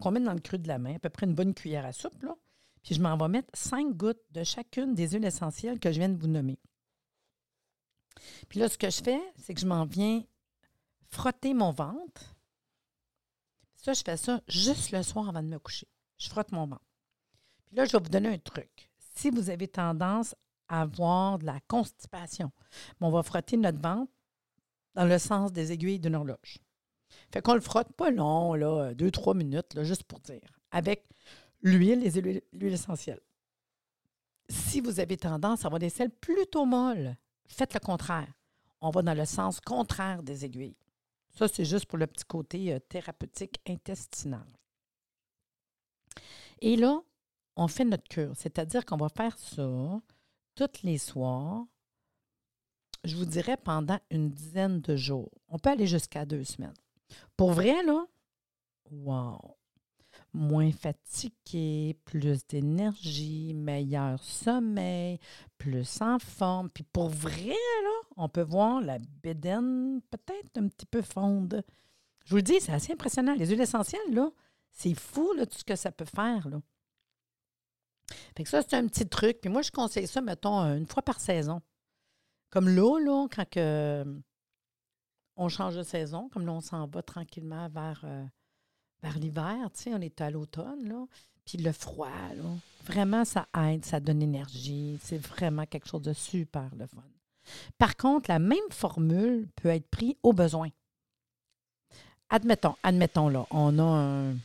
Qu'on 0.00 0.10
met 0.10 0.18
dans 0.18 0.34
le 0.34 0.40
creux 0.40 0.58
de 0.58 0.66
la 0.66 0.80
main, 0.80 0.96
à 0.96 0.98
peu 0.98 1.08
près 1.08 1.26
une 1.26 1.36
bonne 1.36 1.54
cuillère 1.54 1.86
à 1.86 1.92
soupe, 1.92 2.20
là. 2.24 2.34
Puis 2.82 2.96
je 2.96 3.00
m'en 3.00 3.16
vais 3.16 3.28
mettre 3.28 3.50
cinq 3.54 3.96
gouttes 3.96 4.24
de 4.32 4.42
chacune 4.42 4.96
des 4.96 5.10
huiles 5.10 5.24
essentielles 5.24 5.78
que 5.78 5.92
je 5.92 6.00
viens 6.00 6.08
de 6.08 6.20
vous 6.20 6.26
nommer. 6.26 6.58
Puis 8.48 8.58
là, 8.58 8.68
ce 8.68 8.76
que 8.76 8.90
je 8.90 9.00
fais, 9.00 9.22
c'est 9.38 9.54
que 9.54 9.60
je 9.60 9.68
m'en 9.68 9.84
viens 9.84 10.24
frotter 11.10 11.54
mon 11.54 11.70
ventre. 11.70 12.34
Ça, 13.82 13.92
je 13.94 14.02
fais 14.04 14.16
ça 14.16 14.40
juste 14.46 14.92
le 14.92 15.02
soir 15.02 15.28
avant 15.28 15.42
de 15.42 15.48
me 15.48 15.58
coucher. 15.58 15.88
Je 16.16 16.28
frotte 16.28 16.52
mon 16.52 16.66
ventre. 16.66 16.86
Puis 17.66 17.76
là, 17.76 17.84
je 17.84 17.92
vais 17.92 18.02
vous 18.02 18.10
donner 18.10 18.28
un 18.28 18.38
truc. 18.38 18.90
Si 19.16 19.28
vous 19.28 19.50
avez 19.50 19.66
tendance 19.66 20.36
à 20.68 20.82
avoir 20.82 21.38
de 21.40 21.46
la 21.46 21.58
constipation, 21.66 22.52
on 23.00 23.10
va 23.10 23.24
frotter 23.24 23.56
notre 23.56 23.80
ventre 23.80 24.12
dans 24.94 25.04
le 25.04 25.18
sens 25.18 25.52
des 25.52 25.72
aiguilles 25.72 25.98
d'une 25.98 26.14
horloge. 26.14 26.58
Fait 27.32 27.42
qu'on 27.42 27.54
le 27.54 27.60
frotte 27.60 27.92
pas 27.94 28.10
long, 28.10 28.56
deux, 28.94 29.10
trois 29.10 29.34
minutes, 29.34 29.82
juste 29.82 30.04
pour 30.04 30.20
dire. 30.20 30.40
Avec 30.70 31.04
l'huile, 31.60 32.00
les 32.00 32.12
huiles, 32.20 32.72
essentielles. 32.72 33.20
Si 34.48 34.80
vous 34.80 35.00
avez 35.00 35.16
tendance 35.16 35.64
à 35.64 35.66
avoir 35.66 35.80
des 35.80 35.90
selles 35.90 36.10
plutôt 36.10 36.66
molles, 36.66 37.16
faites 37.48 37.74
le 37.74 37.80
contraire. 37.80 38.32
On 38.80 38.90
va 38.90 39.02
dans 39.02 39.14
le 39.14 39.24
sens 39.24 39.60
contraire 39.60 40.22
des 40.22 40.44
aiguilles. 40.44 40.76
Ça, 41.32 41.48
c'est 41.48 41.64
juste 41.64 41.86
pour 41.86 41.98
le 41.98 42.06
petit 42.06 42.24
côté 42.24 42.72
euh, 42.72 42.78
thérapeutique 42.78 43.60
intestinal. 43.66 44.46
Et 46.60 46.76
là, 46.76 47.02
on 47.56 47.68
fait 47.68 47.84
notre 47.84 48.08
cure, 48.08 48.32
c'est-à-dire 48.36 48.84
qu'on 48.84 48.96
va 48.96 49.08
faire 49.08 49.38
ça 49.38 50.00
tous 50.54 50.82
les 50.82 50.98
soirs, 50.98 51.66
je 53.04 53.16
vous 53.16 53.24
dirais 53.24 53.56
pendant 53.56 53.98
une 54.10 54.30
dizaine 54.30 54.80
de 54.80 54.96
jours. 54.96 55.30
On 55.48 55.58
peut 55.58 55.70
aller 55.70 55.86
jusqu'à 55.86 56.24
deux 56.24 56.44
semaines. 56.44 56.74
Pour 57.36 57.52
vrai, 57.52 57.82
là, 57.82 58.06
wow! 58.90 59.56
Moins 60.32 60.72
fatigué, 60.72 61.98
plus 62.04 62.46
d'énergie, 62.46 63.52
meilleur 63.54 64.22
sommeil, 64.22 65.18
plus 65.58 66.00
en 66.00 66.18
forme. 66.18 66.70
Puis 66.70 66.84
pour 66.84 67.08
vrai, 67.08 67.48
là, 67.48 68.08
on 68.16 68.28
peut 68.28 68.42
voir 68.42 68.80
la 68.80 68.98
bédaine 69.22 70.00
peut-être 70.10 70.58
un 70.58 70.68
petit 70.68 70.86
peu 70.86 71.02
fonde. 71.02 71.62
Je 72.24 72.30
vous 72.30 72.36
le 72.36 72.42
dis, 72.42 72.60
c'est 72.60 72.72
assez 72.72 72.92
impressionnant. 72.92 73.34
Les 73.34 73.46
huiles 73.46 73.60
essentielles, 73.60 74.12
là, 74.12 74.30
c'est 74.70 74.94
fou, 74.94 75.32
là, 75.34 75.44
tout 75.46 75.58
ce 75.58 75.64
que 75.64 75.76
ça 75.76 75.92
peut 75.92 76.06
faire, 76.06 76.48
là. 76.48 76.60
Fait 78.36 78.44
que 78.44 78.48
ça, 78.48 78.62
c'est 78.62 78.74
un 78.74 78.86
petit 78.86 79.06
truc. 79.06 79.40
Puis 79.40 79.50
moi, 79.50 79.62
je 79.62 79.70
conseille 79.70 80.06
ça, 80.06 80.20
mettons, 80.20 80.60
une 80.60 80.86
fois 80.86 81.02
par 81.02 81.20
saison. 81.20 81.60
Comme 82.50 82.68
là, 82.68 82.98
là, 82.98 83.26
quand 83.34 83.48
que, 83.48 84.04
on 85.36 85.48
change 85.48 85.76
de 85.76 85.82
saison, 85.82 86.28
comme 86.28 86.46
là, 86.46 86.52
on 86.52 86.60
s'en 86.60 86.86
va 86.86 87.02
tranquillement 87.02 87.68
vers... 87.68 88.02
Euh, 88.04 88.24
vers 89.02 89.18
l'hiver, 89.18 89.68
tu 89.74 89.82
sais, 89.82 89.94
on 89.94 90.00
est 90.00 90.20
à 90.20 90.30
l'automne, 90.30 90.88
là. 90.88 91.06
Puis 91.44 91.58
le 91.58 91.72
froid, 91.72 92.08
là, 92.36 92.44
vraiment, 92.86 93.24
ça 93.24 93.48
aide, 93.66 93.84
ça 93.84 93.98
donne 94.00 94.22
énergie. 94.22 94.98
C'est 95.02 95.18
vraiment 95.18 95.66
quelque 95.66 95.88
chose 95.88 96.02
de 96.02 96.12
super 96.12 96.70
le 96.78 96.86
fun. 96.86 97.02
Par 97.78 97.96
contre, 97.96 98.30
la 98.30 98.38
même 98.38 98.58
formule 98.70 99.48
peut 99.56 99.68
être 99.68 99.88
prise 99.88 100.14
au 100.22 100.32
besoin. 100.32 100.68
Admettons, 102.30 102.76
admettons, 102.82 103.28
là, 103.28 103.46
on 103.50 103.78
a 103.78 103.82
un, 103.82 104.36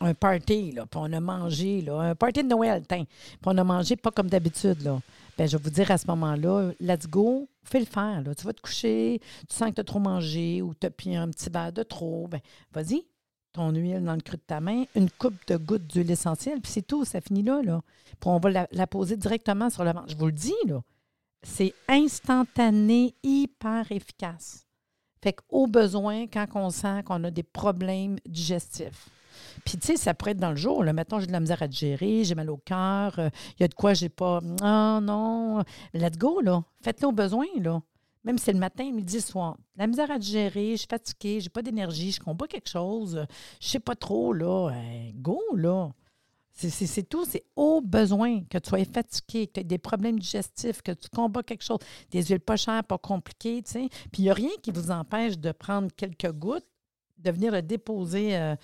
un 0.00 0.14
party, 0.14 0.72
là, 0.72 0.86
puis 0.86 1.00
on 1.00 1.12
a 1.12 1.20
mangé, 1.20 1.82
là, 1.82 2.00
un 2.00 2.14
party 2.14 2.42
de 2.42 2.48
Noël, 2.48 2.82
puis 2.88 3.06
on 3.44 3.58
a 3.58 3.64
mangé 3.64 3.96
pas 3.96 4.10
comme 4.10 4.28
d'habitude, 4.28 4.82
là. 4.82 4.98
Bien, 5.36 5.46
je 5.46 5.56
vais 5.56 5.62
vous 5.62 5.70
dire 5.70 5.90
à 5.90 5.96
ce 5.96 6.06
moment-là, 6.08 6.72
let's 6.80 7.06
go, 7.06 7.48
fais 7.62 7.80
le 7.80 7.86
faire. 7.86 8.20
Là. 8.22 8.34
Tu 8.34 8.44
vas 8.44 8.52
te 8.52 8.60
coucher, 8.60 9.20
tu 9.48 9.56
sens 9.56 9.70
que 9.70 9.76
tu 9.76 9.80
as 9.80 9.84
trop 9.84 9.98
mangé 9.98 10.60
ou 10.60 10.74
tu 10.74 10.86
as 10.86 10.90
pris 10.90 11.16
un 11.16 11.28
petit 11.30 11.48
verre 11.48 11.72
de 11.72 11.82
trop. 11.82 12.28
Ben, 12.28 12.40
vas-y, 12.72 13.06
ton 13.52 13.70
huile 13.70 14.04
dans 14.04 14.14
le 14.14 14.20
creux 14.20 14.36
de 14.36 14.42
ta 14.46 14.60
main, 14.60 14.84
une 14.94 15.10
coupe 15.10 15.34
de 15.46 15.56
gouttes 15.56 15.86
d'huile 15.86 16.10
essentielle, 16.10 16.60
puis 16.60 16.72
c'est 16.72 16.86
tout, 16.86 17.04
ça 17.04 17.20
finit 17.20 17.42
là. 17.42 17.62
là. 17.62 17.82
Puis 18.20 18.30
on 18.30 18.38
va 18.38 18.50
la, 18.50 18.68
la 18.72 18.86
poser 18.86 19.16
directement 19.16 19.70
sur 19.70 19.84
le 19.84 19.92
ventre. 19.92 20.08
Je 20.08 20.16
vous 20.16 20.26
le 20.26 20.32
dis, 20.32 20.54
là. 20.66 20.82
C'est 21.42 21.74
instantané, 21.88 23.14
hyper 23.22 23.90
efficace. 23.90 24.66
Fait 25.22 25.32
qu'au 25.32 25.66
besoin, 25.66 26.26
quand 26.26 26.46
on 26.54 26.70
sent 26.70 27.02
qu'on 27.04 27.24
a 27.24 27.30
des 27.30 27.42
problèmes 27.42 28.16
digestifs. 28.26 29.08
Puis, 29.64 29.78
tu 29.78 29.86
sais, 29.88 29.96
ça 29.96 30.14
pourrait 30.14 30.32
être 30.32 30.38
dans 30.38 30.50
le 30.50 30.56
jour. 30.56 30.84
Là. 30.84 30.92
Mettons, 30.92 31.18
j'ai 31.18 31.26
de 31.26 31.32
la 31.32 31.40
misère 31.40 31.62
à 31.62 31.68
digérer, 31.68 32.24
j'ai 32.24 32.34
mal 32.34 32.50
au 32.50 32.56
cœur, 32.58 33.14
il 33.18 33.60
y 33.60 33.64
a 33.64 33.68
de 33.68 33.74
quoi 33.74 33.94
j'ai 33.94 34.08
pas. 34.08 34.40
Ah 34.62 35.00
non, 35.02 35.62
let's 35.94 36.18
go, 36.18 36.40
là. 36.40 36.62
Faites-le 36.82 37.08
au 37.08 37.12
besoin, 37.12 37.46
là. 37.58 37.80
Même 38.24 38.38
si 38.38 38.44
c'est 38.44 38.52
le 38.52 38.58
matin, 38.58 38.90
midi, 38.92 39.20
soir. 39.20 39.56
La 39.76 39.86
misère 39.86 40.10
à 40.10 40.18
digérer, 40.18 40.72
je 40.72 40.76
suis 40.76 40.86
fatiguée, 40.88 41.40
j'ai 41.40 41.48
pas 41.48 41.62
d'énergie, 41.62 42.12
je 42.12 42.20
comprends 42.20 42.46
quelque 42.46 42.68
chose, 42.68 43.26
je 43.60 43.66
sais 43.66 43.80
pas 43.80 43.94
trop, 43.94 44.32
là. 44.32 44.70
go, 45.14 45.40
là. 45.54 45.90
C'est 46.52 47.08
tout, 47.08 47.24
c'est 47.24 47.44
au 47.56 47.80
besoin 47.80 48.42
que 48.44 48.58
tu 48.58 48.68
sois 48.68 48.84
fatigué, 48.84 49.46
que 49.46 49.52
tu 49.52 49.60
aies 49.60 49.64
des 49.64 49.78
problèmes 49.78 50.18
digestifs, 50.18 50.82
que 50.82 50.92
tu 50.92 51.08
combats 51.08 51.42
quelque 51.42 51.64
chose, 51.64 51.78
des 52.10 52.22
huiles 52.22 52.40
pas 52.40 52.56
chères, 52.56 52.84
pas 52.84 52.98
compliquées, 52.98 53.62
tu 53.62 53.72
sais. 53.72 53.88
Puis 54.12 54.20
il 54.20 54.24
n'y 54.24 54.30
a 54.30 54.34
rien 54.34 54.50
qui 54.62 54.70
vous 54.70 54.90
empêche 54.90 55.38
de 55.38 55.52
prendre 55.52 55.88
quelques 55.96 56.32
gouttes, 56.32 56.66
de 57.22 57.30
venir 57.30 57.52
le 57.52 57.62
déposer 57.62 58.36
euh, 58.36 58.56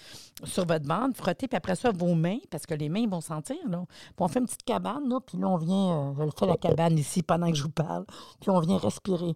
sur 0.45 0.67
votre 0.67 0.87
bande, 0.87 1.17
frotter, 1.17 1.49
puis 1.49 1.57
après 1.57 1.77
ça, 1.77 1.91
vos 1.93 2.15
mains, 2.15 2.39
parce 2.51 2.67
que 2.67 2.75
les 2.75 2.89
mains 2.89 3.07
vont 3.07 3.21
sentir, 3.21 3.57
là. 3.69 3.85
Puis 3.89 4.15
on 4.19 4.29
fait 4.29 4.41
une 4.41 4.47
petite 4.47 4.65
cabane, 4.65 5.09
là, 5.09 5.21
puis 5.21 5.39
là, 5.39 5.49
on 5.49 5.57
vient, 5.57 6.15
euh, 6.19 6.27
je 6.27 6.39
fais 6.39 6.47
la 6.47 6.57
cabane 6.57 6.99
ici 6.99 7.23
pendant 7.23 7.51
que 7.51 7.57
je 7.57 7.63
vous 7.63 7.71
parle, 7.71 8.05
puis 8.41 8.51
on 8.51 8.61
vient 8.61 8.79
respirer. 8.79 9.35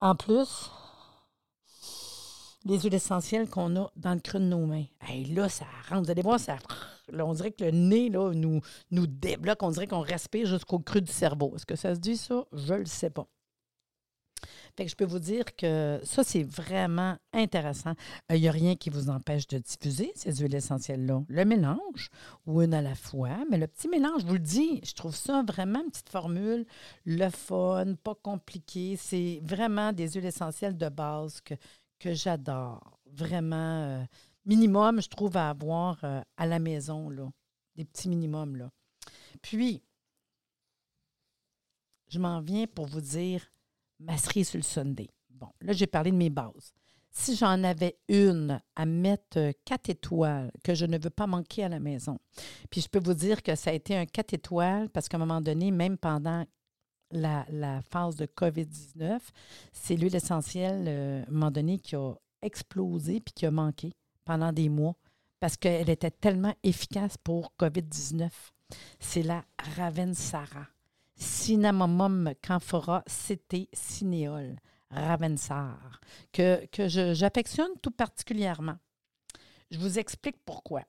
En 0.00 0.14
plus, 0.14 0.70
les 2.64 2.80
huiles 2.80 2.94
essentielles 2.94 3.48
qu'on 3.48 3.76
a 3.76 3.90
dans 3.96 4.14
le 4.14 4.20
creux 4.20 4.40
de 4.40 4.44
nos 4.44 4.66
mains. 4.66 4.84
Hey, 5.00 5.24
là, 5.26 5.48
ça 5.48 5.64
rentre. 5.88 6.04
Vous 6.04 6.10
allez 6.10 6.22
voir, 6.22 6.38
ça. 6.38 6.56
Là, 7.08 7.26
on 7.26 7.32
dirait 7.34 7.50
que 7.50 7.64
le 7.64 7.70
nez 7.70 8.08
là, 8.08 8.32
nous, 8.32 8.60
nous 8.90 9.06
débloque. 9.06 9.62
On 9.62 9.70
dirait 9.70 9.86
qu'on 9.86 10.00
respire 10.00 10.46
jusqu'au 10.46 10.78
creux 10.78 11.00
du 11.00 11.12
cerveau. 11.12 11.52
Est-ce 11.56 11.66
que 11.66 11.76
ça 11.76 11.94
se 11.94 12.00
dit, 12.00 12.16
ça? 12.16 12.44
Je 12.52 12.74
ne 12.74 12.78
le 12.78 12.86
sais 12.86 13.10
pas. 13.10 13.26
Fait 14.76 14.84
que 14.84 14.90
je 14.90 14.96
peux 14.96 15.04
vous 15.04 15.18
dire 15.18 15.54
que 15.54 16.00
ça, 16.02 16.24
c'est 16.24 16.42
vraiment 16.42 17.18
intéressant. 17.34 17.92
Il 18.30 18.40
n'y 18.40 18.48
a 18.48 18.52
rien 18.52 18.74
qui 18.74 18.88
vous 18.88 19.10
empêche 19.10 19.46
de 19.48 19.58
diffuser 19.58 20.12
ces 20.14 20.36
huiles 20.36 20.54
essentielles-là. 20.54 21.22
Le 21.28 21.44
mélange, 21.44 22.08
ou 22.46 22.62
une 22.62 22.72
à 22.72 22.80
la 22.80 22.94
fois, 22.94 23.44
mais 23.50 23.58
le 23.58 23.66
petit 23.66 23.88
mélange, 23.88 24.22
je 24.22 24.26
vous 24.26 24.32
le 24.32 24.38
dis, 24.38 24.80
je 24.82 24.94
trouve 24.94 25.14
ça 25.14 25.42
vraiment 25.46 25.82
une 25.84 25.90
petite 25.90 26.08
formule, 26.08 26.64
le 27.04 27.28
fun, 27.28 27.94
pas 28.02 28.14
compliqué. 28.14 28.96
C'est 28.96 29.40
vraiment 29.42 29.92
des 29.92 30.08
huiles 30.12 30.24
essentielles 30.24 30.78
de 30.78 30.88
base 30.88 31.42
que, 31.42 31.54
que 31.98 32.14
j'adore. 32.14 32.98
Vraiment, 33.12 33.82
euh, 33.82 34.04
minimum, 34.46 35.02
je 35.02 35.08
trouve, 35.08 35.36
à 35.36 35.50
avoir 35.50 36.02
euh, 36.04 36.22
à 36.38 36.46
la 36.46 36.58
maison, 36.58 37.10
là. 37.10 37.28
Des 37.76 37.84
petits 37.84 38.08
minimums, 38.08 38.56
là. 38.56 38.70
Puis, 39.42 39.82
je 42.08 42.18
m'en 42.18 42.40
viens 42.40 42.66
pour 42.66 42.86
vous 42.86 43.00
dire 43.02 43.51
ma 44.02 44.16
cerise 44.16 44.48
sur 44.48 44.58
le 44.58 44.64
Sunday. 44.64 45.08
Bon, 45.30 45.48
là, 45.60 45.72
j'ai 45.72 45.86
parlé 45.86 46.10
de 46.10 46.16
mes 46.16 46.30
bases. 46.30 46.72
Si 47.10 47.36
j'en 47.36 47.62
avais 47.62 47.98
une 48.08 48.60
à 48.74 48.86
mettre 48.86 49.38
euh, 49.38 49.52
quatre 49.66 49.90
étoiles, 49.90 50.50
que 50.64 50.74
je 50.74 50.86
ne 50.86 50.98
veux 50.98 51.10
pas 51.10 51.26
manquer 51.26 51.64
à 51.64 51.68
la 51.68 51.78
maison, 51.78 52.18
puis 52.70 52.80
je 52.80 52.88
peux 52.88 53.00
vous 53.00 53.14
dire 53.14 53.42
que 53.42 53.54
ça 53.54 53.70
a 53.70 53.74
été 53.74 53.96
un 53.96 54.06
quatre 54.06 54.32
étoiles 54.32 54.88
parce 54.88 55.08
qu'à 55.08 55.18
un 55.18 55.20
moment 55.20 55.42
donné, 55.42 55.70
même 55.70 55.98
pendant 55.98 56.46
la, 57.10 57.44
phase 57.90 58.16
de 58.16 58.24
COVID-19, 58.24 59.20
c'est 59.72 59.96
l'huile 59.96 60.16
essentielle, 60.16 60.84
euh, 60.88 61.22
à 61.22 61.28
un 61.28 61.32
moment 61.32 61.50
donné, 61.50 61.78
qui 61.78 61.96
a 61.96 62.14
explosé 62.40 63.20
puis 63.20 63.34
qui 63.34 63.46
a 63.46 63.50
manqué 63.50 63.92
pendant 64.24 64.52
des 64.52 64.70
mois 64.70 64.96
parce 65.38 65.56
qu'elle 65.56 65.90
était 65.90 66.10
tellement 66.10 66.54
efficace 66.62 67.16
pour 67.18 67.52
COVID-19. 67.58 68.30
C'est 69.00 69.22
la 69.22 69.44
Ravensara. 69.76 70.71
Cinnamomum 71.22 72.32
camphora 72.42 73.04
CT 73.06 73.68
cinéole. 73.72 74.56
Ravensar, 74.90 76.00
que, 76.32 76.66
j'affectionne 77.14 77.70
tout 77.80 77.92
particulièrement. 77.92 78.76
Je 79.70 79.78
vous 79.78 79.98
explique 79.98 80.36
pourquoi. 80.44 80.82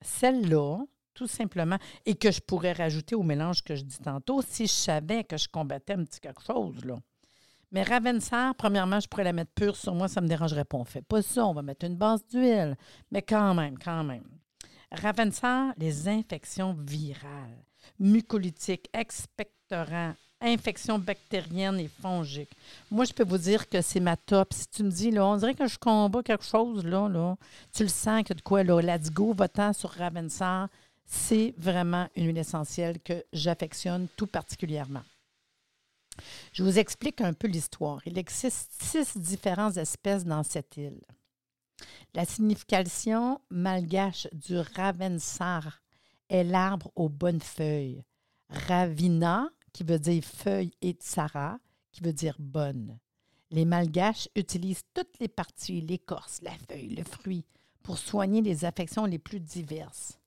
Celle-là, 0.00 0.84
tout 1.12 1.26
simplement, 1.26 1.78
et 2.04 2.14
que 2.14 2.30
je 2.30 2.40
pourrais 2.40 2.72
rajouter 2.72 3.16
au 3.16 3.24
mélange 3.24 3.62
que 3.62 3.74
je 3.74 3.82
dis 3.82 3.98
tantôt 3.98 4.42
si 4.42 4.66
je 4.66 4.72
savais 4.72 5.24
que 5.24 5.36
je 5.36 5.48
combattais 5.48 5.94
un 5.94 6.04
petit 6.04 6.20
quelque 6.20 6.44
chose. 6.44 6.84
Là. 6.84 6.98
Mais 7.72 7.82
Ravensar, 7.82 8.54
premièrement, 8.54 9.00
je 9.00 9.08
pourrais 9.08 9.24
la 9.24 9.32
mettre 9.32 9.52
pure 9.52 9.74
sur 9.74 9.94
moi, 9.94 10.06
ça 10.06 10.20
ne 10.20 10.26
me 10.26 10.28
dérangerait 10.28 10.66
pas. 10.66 10.76
On 10.76 10.80
ne 10.80 10.84
fait 10.84 11.02
pas 11.02 11.22
ça, 11.22 11.46
on 11.46 11.54
va 11.54 11.62
mettre 11.62 11.86
une 11.86 11.96
base 11.96 12.24
d'huile. 12.28 12.76
Mais 13.10 13.22
quand 13.22 13.54
même, 13.54 13.76
quand 13.78 14.04
même. 14.04 14.28
Ravensar, 14.92 15.72
les 15.78 16.06
infections 16.06 16.74
virales, 16.74 17.64
mucolytiques, 17.98 18.88
expectorants, 18.92 20.14
infections 20.40 20.98
bactériennes 20.98 21.80
et 21.80 21.88
fongiques. 21.88 22.54
Moi, 22.90 23.04
je 23.04 23.12
peux 23.12 23.24
vous 23.24 23.38
dire 23.38 23.68
que 23.68 23.80
c'est 23.80 24.00
ma 24.00 24.16
top. 24.16 24.52
Si 24.52 24.68
tu 24.68 24.82
me 24.82 24.90
dis, 24.90 25.10
on 25.18 25.36
dirait 25.36 25.54
que 25.54 25.66
je 25.66 25.78
combats 25.78 26.22
quelque 26.22 26.44
chose, 26.44 26.84
là, 26.84 27.08
là, 27.08 27.36
tu 27.72 27.82
le 27.82 27.88
sens 27.88 28.22
que 28.22 28.34
de 28.34 28.40
quoi, 28.40 28.62
là, 28.62 28.80
let's 28.80 29.10
votant 29.10 29.72
sur 29.72 29.90
Ravensar, 29.90 30.68
c'est 31.06 31.54
vraiment 31.56 32.08
une 32.16 32.26
huile 32.26 32.38
essentielle 32.38 33.00
que 33.00 33.24
j'affectionne 33.32 34.08
tout 34.16 34.26
particulièrement. 34.26 35.02
Je 36.52 36.62
vous 36.62 36.78
explique 36.78 37.20
un 37.20 37.32
peu 37.32 37.46
l'histoire. 37.46 38.00
Il 38.06 38.18
existe 38.18 38.70
six 38.82 39.16
différentes 39.16 39.76
espèces 39.76 40.24
dans 40.24 40.42
cette 40.42 40.76
île. 40.76 41.00
La 42.14 42.24
signification 42.24 43.40
malgache 43.50 44.26
du 44.32 44.58
Ravensar 44.58 45.82
est 46.28 46.44
l'arbre 46.44 46.90
aux 46.94 47.08
bonnes 47.08 47.40
feuilles. 47.40 48.04
Ravina, 48.48 49.48
qui 49.72 49.84
veut 49.84 49.98
dire 49.98 50.24
feuille, 50.24 50.72
et 50.80 50.92
tsara, 50.92 51.58
qui 51.92 52.02
veut 52.02 52.12
dire 52.12 52.36
bonne. 52.38 52.98
Les 53.50 53.64
malgaches 53.64 54.28
utilisent 54.34 54.84
toutes 54.94 55.18
les 55.20 55.28
parties, 55.28 55.80
l'écorce, 55.80 56.40
la 56.42 56.56
feuille, 56.68 56.94
le 56.94 57.04
fruit, 57.04 57.44
pour 57.82 57.98
soigner 57.98 58.42
les 58.42 58.64
affections 58.64 59.04
les 59.04 59.18
plus 59.18 59.40
diverses. 59.40 60.18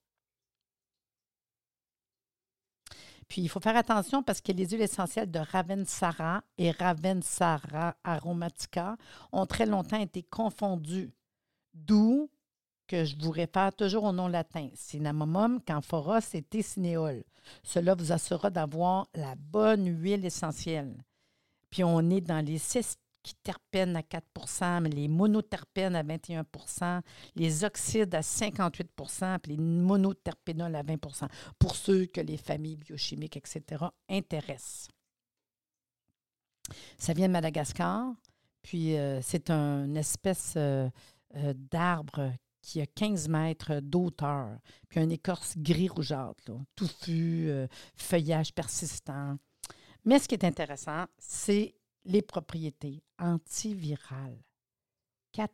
Puis, 3.27 3.43
il 3.43 3.49
faut 3.49 3.59
faire 3.59 3.75
attention 3.75 4.23
parce 4.23 4.41
que 4.41 4.51
les 4.51 4.67
huiles 4.67 4.81
essentielles 4.81 5.29
de 5.29 5.39
Ravensara 5.39 6.43
et 6.57 6.71
Ravensara 6.71 7.95
aromatica 8.03 8.97
ont 9.31 9.45
très 9.45 9.67
longtemps 9.67 9.99
été 10.01 10.23
confondues, 10.23 11.11
d'où 11.75 12.31
que 12.89 13.05
je 13.05 13.15
vous 13.17 13.29
réfère 13.29 13.71
toujours 13.73 14.03
au 14.05 14.11
nom 14.11 14.27
latin, 14.27 14.69
Cinnamomum 14.73 15.61
camphoros 15.61 16.33
et 16.33 16.41
Tessinéol. 16.41 17.23
Cela 17.63 17.93
vous 17.93 18.11
assurera 18.11 18.49
d'avoir 18.49 19.07
la 19.13 19.35
bonne 19.35 19.87
huile 20.01 20.25
essentielle. 20.25 21.05
Puis 21.69 21.83
on 21.83 22.09
est 22.09 22.21
dans 22.21 22.43
les 22.43 22.57
six 22.57 22.97
terpènes 23.43 23.95
à 23.95 24.01
4% 24.01 24.89
les 24.89 25.07
monoterpènes 25.07 25.95
à 25.95 26.01
21% 26.01 27.01
les 27.35 27.63
oxydes 27.63 28.15
à 28.15 28.21
58% 28.21 29.39
puis 29.39 29.51
les 29.51 29.57
monoterpénols 29.57 30.75
à 30.75 30.81
20% 30.81 31.27
pour 31.59 31.75
ceux 31.75 32.07
que 32.07 32.21
les 32.21 32.37
familles 32.37 32.77
biochimiques, 32.77 33.37
etc., 33.37 33.85
intéressent. 34.09 34.87
Ça 36.97 37.13
vient 37.13 37.27
de 37.27 37.33
Madagascar, 37.33 38.13
puis 38.63 38.97
euh, 38.97 39.21
c'est 39.21 39.51
une 39.51 39.97
espèce 39.97 40.53
euh, 40.55 40.89
euh, 41.35 41.53
d'arbre 41.55 42.31
qui 42.61 42.81
a 42.81 42.85
15 42.85 43.27
mètres 43.29 43.79
d'auteur, 43.81 44.57
puis 44.87 44.99
une 44.99 45.11
écorce 45.11 45.57
gris-rougeâtre, 45.57 46.51
touffu, 46.75 47.51
feuillage 47.95 48.53
persistant. 48.53 49.37
Mais 50.05 50.19
ce 50.19 50.27
qui 50.27 50.35
est 50.35 50.45
intéressant, 50.45 51.05
c'est 51.17 51.75
les 52.05 52.21
propriétés 52.21 53.03
antivirales, 53.17 54.43
4 55.33 55.53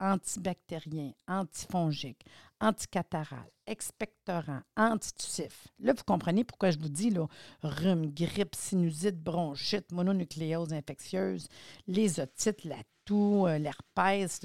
antibactérien, 0.00 1.12
antifongique, 1.26 2.24
anticataral, 2.60 3.50
expectorant, 3.66 4.60
antitussif. 4.76 5.68
Là, 5.78 5.92
vous 5.92 6.04
comprenez 6.04 6.44
pourquoi 6.44 6.70
je 6.70 6.78
vous 6.78 6.88
dis 6.88 7.10
là, 7.10 7.26
rhume, 7.62 8.12
grippe, 8.12 8.54
sinusite, 8.54 9.22
bronchite, 9.22 9.92
mononucléose 9.92 10.72
infectieuse, 10.72 11.48
les 11.86 12.20
otites, 12.20 12.64
la 12.64 12.78
toux, 13.04 13.46
euh, 13.46 13.58
l'herpès, 13.58 14.40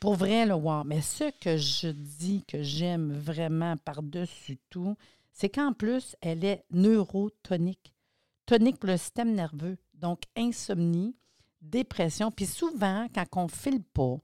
pour 0.00 0.14
vrai, 0.14 0.46
le 0.46 0.54
wow. 0.54 0.84
Mais 0.84 1.00
ce 1.00 1.30
que 1.40 1.56
je 1.56 1.88
dis 1.88 2.44
que 2.46 2.62
j'aime 2.62 3.12
vraiment 3.12 3.76
par-dessus 3.78 4.58
tout, 4.68 4.96
c'est 5.32 5.48
qu'en 5.48 5.72
plus, 5.72 6.16
elle 6.20 6.44
est 6.44 6.64
neurotonique. 6.70 7.94
Tonique 8.44 8.78
pour 8.78 8.90
le 8.90 8.96
système 8.96 9.34
nerveux. 9.34 9.78
Donc, 9.94 10.22
insomnie, 10.36 11.16
dépression. 11.60 12.30
Puis 12.30 12.46
souvent, 12.46 13.06
quand 13.14 13.24
on 13.36 13.44
ne 13.44 13.48
file 13.50 13.82
pas, 13.82 14.16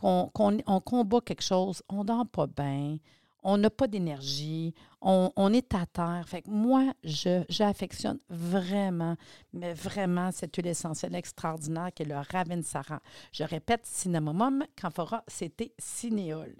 qu'on 0.00 0.80
combat 0.80 1.20
quelque 1.20 1.42
chose, 1.42 1.82
on 1.88 2.04
dort 2.04 2.26
pas 2.26 2.46
bien, 2.46 2.96
on 3.42 3.58
n'a 3.58 3.70
pas 3.70 3.86
d'énergie, 3.86 4.74
on, 5.00 5.52
est 5.52 5.74
à 5.74 5.86
terre. 5.86 6.24
Fait 6.26 6.42
que 6.42 6.50
moi, 6.50 6.92
j'affectionne 7.02 8.18
vraiment, 8.28 9.16
mais 9.52 9.72
vraiment 9.72 10.30
cette 10.32 10.56
huile 10.56 10.68
essentielle 10.68 11.14
extraordinaire 11.14 11.90
qui 11.94 12.02
est 12.02 12.06
le 12.06 12.16
Ravensara. 12.16 13.00
Je 13.32 13.44
répète, 13.44 13.86
cinnamomum, 13.86 14.64
camphora, 14.80 15.24
c'était 15.26 15.72
cinéole. 15.78 16.56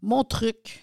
Mon 0.00 0.22
truc, 0.22 0.80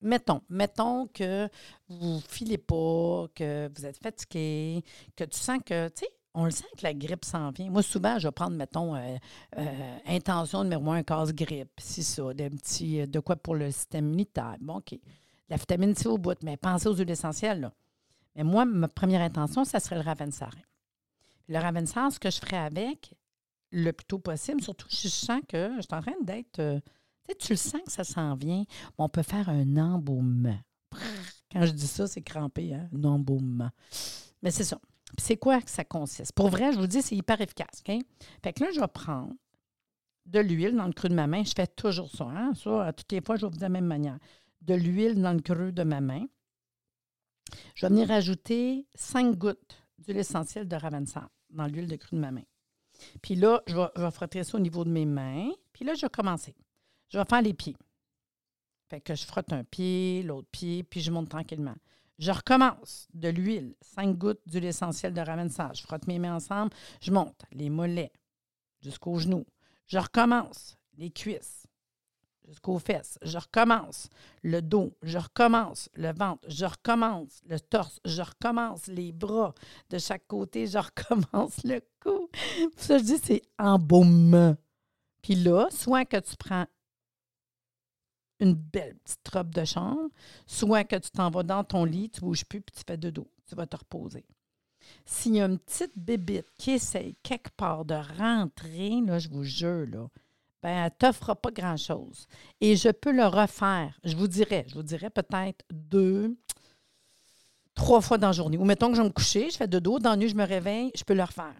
mettons, 0.00 0.42
mettons 0.48 1.08
que 1.08 1.48
vous 1.88 2.20
filez 2.20 2.58
pas, 2.58 3.26
que 3.34 3.68
vous 3.74 3.86
êtes 3.86 3.98
fatigué, 3.98 4.84
que 5.16 5.24
tu 5.24 5.38
sens 5.38 5.58
que, 5.64 5.88
tu 5.88 6.04
sais, 6.04 6.19
on 6.34 6.44
le 6.44 6.50
sent 6.50 6.66
que 6.76 6.82
la 6.82 6.94
grippe 6.94 7.24
s'en 7.24 7.50
vient. 7.50 7.70
Moi, 7.70 7.82
souvent, 7.82 8.18
je 8.18 8.28
vais 8.28 8.32
prendre, 8.32 8.56
mettons, 8.56 8.94
euh, 8.94 9.16
euh, 9.58 9.98
intention 10.06 10.62
numéro 10.62 10.90
un, 10.92 11.02
casse-grippe, 11.02 11.72
c'est 11.78 12.02
ça, 12.02 12.32
des 12.34 12.50
petits, 12.50 13.00
euh, 13.00 13.06
de 13.06 13.18
quoi 13.20 13.36
pour 13.36 13.54
le 13.54 13.70
système 13.70 14.06
immunitaire. 14.06 14.56
Bon, 14.60 14.76
OK. 14.76 14.98
La 15.48 15.56
vitamine 15.56 15.94
C 15.94 16.06
au 16.06 16.18
bout, 16.18 16.40
mais 16.42 16.56
pensez 16.56 16.86
aux 16.86 16.94
huiles 16.94 17.10
essentielles, 17.10 17.60
là. 17.60 17.72
Mais 18.36 18.44
moi, 18.44 18.64
ma 18.64 18.86
première 18.86 19.22
intention, 19.22 19.64
ça 19.64 19.80
serait 19.80 19.96
le 19.96 20.02
Ravensar. 20.02 20.54
Le 21.48 21.58
Ravensar, 21.58 22.12
ce 22.12 22.20
que 22.20 22.30
je 22.30 22.38
ferais 22.38 22.58
avec, 22.58 23.12
le 23.72 23.92
plus 23.92 24.06
tôt 24.06 24.20
possible, 24.20 24.62
surtout, 24.62 24.86
je 24.88 25.08
sens 25.08 25.40
que 25.48 25.72
je 25.76 25.82
suis 25.82 25.94
en 25.94 26.00
train 26.00 26.12
d'être. 26.22 26.56
sais, 27.26 27.34
tu 27.34 27.52
le 27.52 27.56
sens 27.56 27.80
que 27.84 27.90
ça 27.90 28.04
s'en 28.04 28.36
vient. 28.36 28.64
on 28.98 29.08
peut 29.08 29.22
faire 29.22 29.48
un 29.48 29.76
embaumement. 29.76 30.58
Quand 31.52 31.66
je 31.66 31.72
dis 31.72 31.88
ça, 31.88 32.06
c'est 32.06 32.22
crampé, 32.22 32.72
hein? 32.72 32.88
Un 32.94 33.02
embaumement. 33.02 33.70
Mais 34.42 34.52
c'est 34.52 34.64
ça 34.64 34.78
c'est 35.18 35.36
quoi 35.36 35.60
que 35.60 35.70
ça 35.70 35.84
consiste? 35.84 36.32
Pour 36.32 36.48
vrai, 36.48 36.72
je 36.72 36.78
vous 36.78 36.86
dis, 36.86 37.02
c'est 37.02 37.16
hyper 37.16 37.40
efficace. 37.40 37.82
OK? 37.86 37.98
Fait 38.42 38.52
que 38.52 38.64
là, 38.64 38.70
je 38.72 38.80
vais 38.80 38.88
prendre 38.88 39.34
de 40.26 40.40
l'huile 40.40 40.76
dans 40.76 40.86
le 40.86 40.92
creux 40.92 41.08
de 41.08 41.14
ma 41.14 41.26
main. 41.26 41.42
Je 41.44 41.52
fais 41.54 41.66
toujours 41.66 42.10
ça. 42.10 42.24
Hein? 42.24 42.52
Ça, 42.54 42.92
toutes 42.92 43.10
les 43.12 43.20
fois, 43.20 43.36
je 43.36 43.46
vais 43.46 43.50
vous 43.50 43.56
de 43.56 43.62
la 43.62 43.68
même 43.68 43.86
manière. 43.86 44.18
De 44.62 44.74
l'huile 44.74 45.20
dans 45.20 45.32
le 45.32 45.40
creux 45.40 45.72
de 45.72 45.82
ma 45.82 46.00
main. 46.00 46.26
Je 47.74 47.86
vais 47.86 47.90
venir 47.90 48.08
rajouter 48.08 48.86
cinq 48.94 49.36
gouttes 49.36 49.82
d'huile 49.98 50.18
essentielle 50.18 50.68
de 50.68 50.76
Ravensar 50.76 51.28
dans 51.50 51.66
l'huile 51.66 51.88
de 51.88 51.96
creux 51.96 52.16
de 52.16 52.20
ma 52.20 52.30
main. 52.30 52.44
Puis 53.22 53.34
là, 53.34 53.62
je 53.66 53.74
vais, 53.74 53.88
je 53.96 54.02
vais, 54.02 54.10
frotter 54.10 54.44
ça 54.44 54.56
au 54.56 54.60
niveau 54.60 54.84
de 54.84 54.90
mes 54.90 55.06
mains. 55.06 55.50
Puis 55.72 55.84
là, 55.84 55.94
je 55.94 56.02
vais 56.02 56.10
commencer. 56.10 56.54
Je 57.08 57.18
vais 57.18 57.24
faire 57.24 57.42
les 57.42 57.54
pieds. 57.54 57.76
Fait 58.88 59.00
que 59.00 59.14
je 59.14 59.24
frotte 59.24 59.52
un 59.52 59.64
pied, 59.64 60.22
l'autre 60.22 60.48
pied, 60.50 60.82
puis 60.82 61.00
je 61.00 61.10
monte 61.10 61.28
tranquillement. 61.28 61.76
Je 62.20 62.30
recommence. 62.30 63.08
De 63.14 63.28
l'huile, 63.28 63.74
cinq 63.80 64.16
gouttes 64.16 64.42
d'huile 64.46 64.66
essentielle 64.66 65.14
de 65.14 65.22
ravensage. 65.22 65.78
Je 65.78 65.82
frotte 65.82 66.06
mes 66.06 66.18
mains 66.18 66.36
ensemble, 66.36 66.70
je 67.00 67.10
monte. 67.10 67.42
Les 67.50 67.70
mollets. 67.70 68.12
Jusqu'aux 68.82 69.18
genoux. 69.18 69.46
Je 69.86 69.98
recommence. 69.98 70.76
Les 70.98 71.10
cuisses. 71.10 71.66
Jusqu'aux 72.46 72.78
fesses. 72.78 73.18
Je 73.22 73.38
recommence. 73.38 74.10
Le 74.42 74.60
dos, 74.60 74.92
je 75.02 75.16
recommence. 75.16 75.88
Le 75.94 76.12
ventre, 76.12 76.46
je 76.46 76.66
recommence. 76.66 77.40
Le 77.48 77.58
torse, 77.58 78.00
je 78.04 78.20
recommence. 78.20 78.86
Les 78.86 79.12
bras. 79.12 79.54
De 79.88 79.96
chaque 79.96 80.26
côté, 80.26 80.66
je 80.66 80.78
recommence 80.78 81.64
le 81.64 81.80
cou. 82.00 82.28
Ça, 82.76 82.98
je 82.98 83.04
dis, 83.04 83.18
c'est 83.18 83.42
embaumement. 83.58 84.56
Puis 85.22 85.36
là, 85.36 85.68
soit 85.70 86.04
que 86.04 86.18
tu 86.18 86.36
prends 86.36 86.66
une 88.40 88.54
belle 88.54 88.96
petite 89.04 89.28
robe 89.28 89.54
de 89.54 89.64
chambre, 89.64 90.10
soit 90.46 90.84
que 90.84 90.96
tu 90.96 91.10
t'en 91.10 91.30
vas 91.30 91.42
dans 91.42 91.64
ton 91.64 91.84
lit, 91.84 92.10
tu 92.10 92.20
ne 92.22 92.26
bouges 92.26 92.44
plus, 92.44 92.60
puis 92.60 92.74
tu 92.76 92.82
fais 92.86 92.96
de 92.96 93.10
dos. 93.10 93.28
Tu 93.46 93.54
vas 93.54 93.66
te 93.66 93.76
reposer. 93.76 94.24
S'il 95.04 95.36
y 95.36 95.40
a 95.40 95.46
une 95.46 95.58
petite 95.58 95.92
bébite 95.96 96.50
qui 96.56 96.72
essaye 96.72 97.16
quelque 97.22 97.50
part 97.56 97.84
de 97.84 97.94
rentrer, 98.18 99.00
là, 99.02 99.18
je 99.18 99.28
vous 99.28 99.44
jure, 99.44 99.86
là, 99.86 100.08
ben, 100.62 100.70
elle 100.70 100.84
ne 100.84 100.88
t'offre 100.90 101.34
pas 101.34 101.50
grand-chose. 101.50 102.26
Et 102.60 102.76
je 102.76 102.90
peux 102.90 103.12
le 103.12 103.26
refaire. 103.26 103.98
Je 104.04 104.16
vous 104.16 104.28
dirais, 104.28 104.66
je 104.68 104.74
vous 104.74 104.82
dirais 104.82 105.10
peut-être 105.10 105.64
deux, 105.72 106.36
trois 107.74 108.00
fois 108.00 108.18
dans 108.18 108.28
la 108.28 108.32
journée. 108.32 108.58
Ou 108.58 108.64
mettons 108.64 108.88
que 108.88 108.96
je 108.96 109.02
vais 109.02 109.08
me 109.08 109.12
coucher, 109.12 109.50
je 109.50 109.56
fais 109.56 109.68
de 109.68 109.78
dos, 109.78 109.98
dans 109.98 110.10
la 110.10 110.16
nuit, 110.16 110.28
je 110.28 110.34
me 110.34 110.44
réveille, 110.44 110.90
je 110.94 111.04
peux 111.04 111.14
le 111.14 111.22
refaire. 111.22 111.54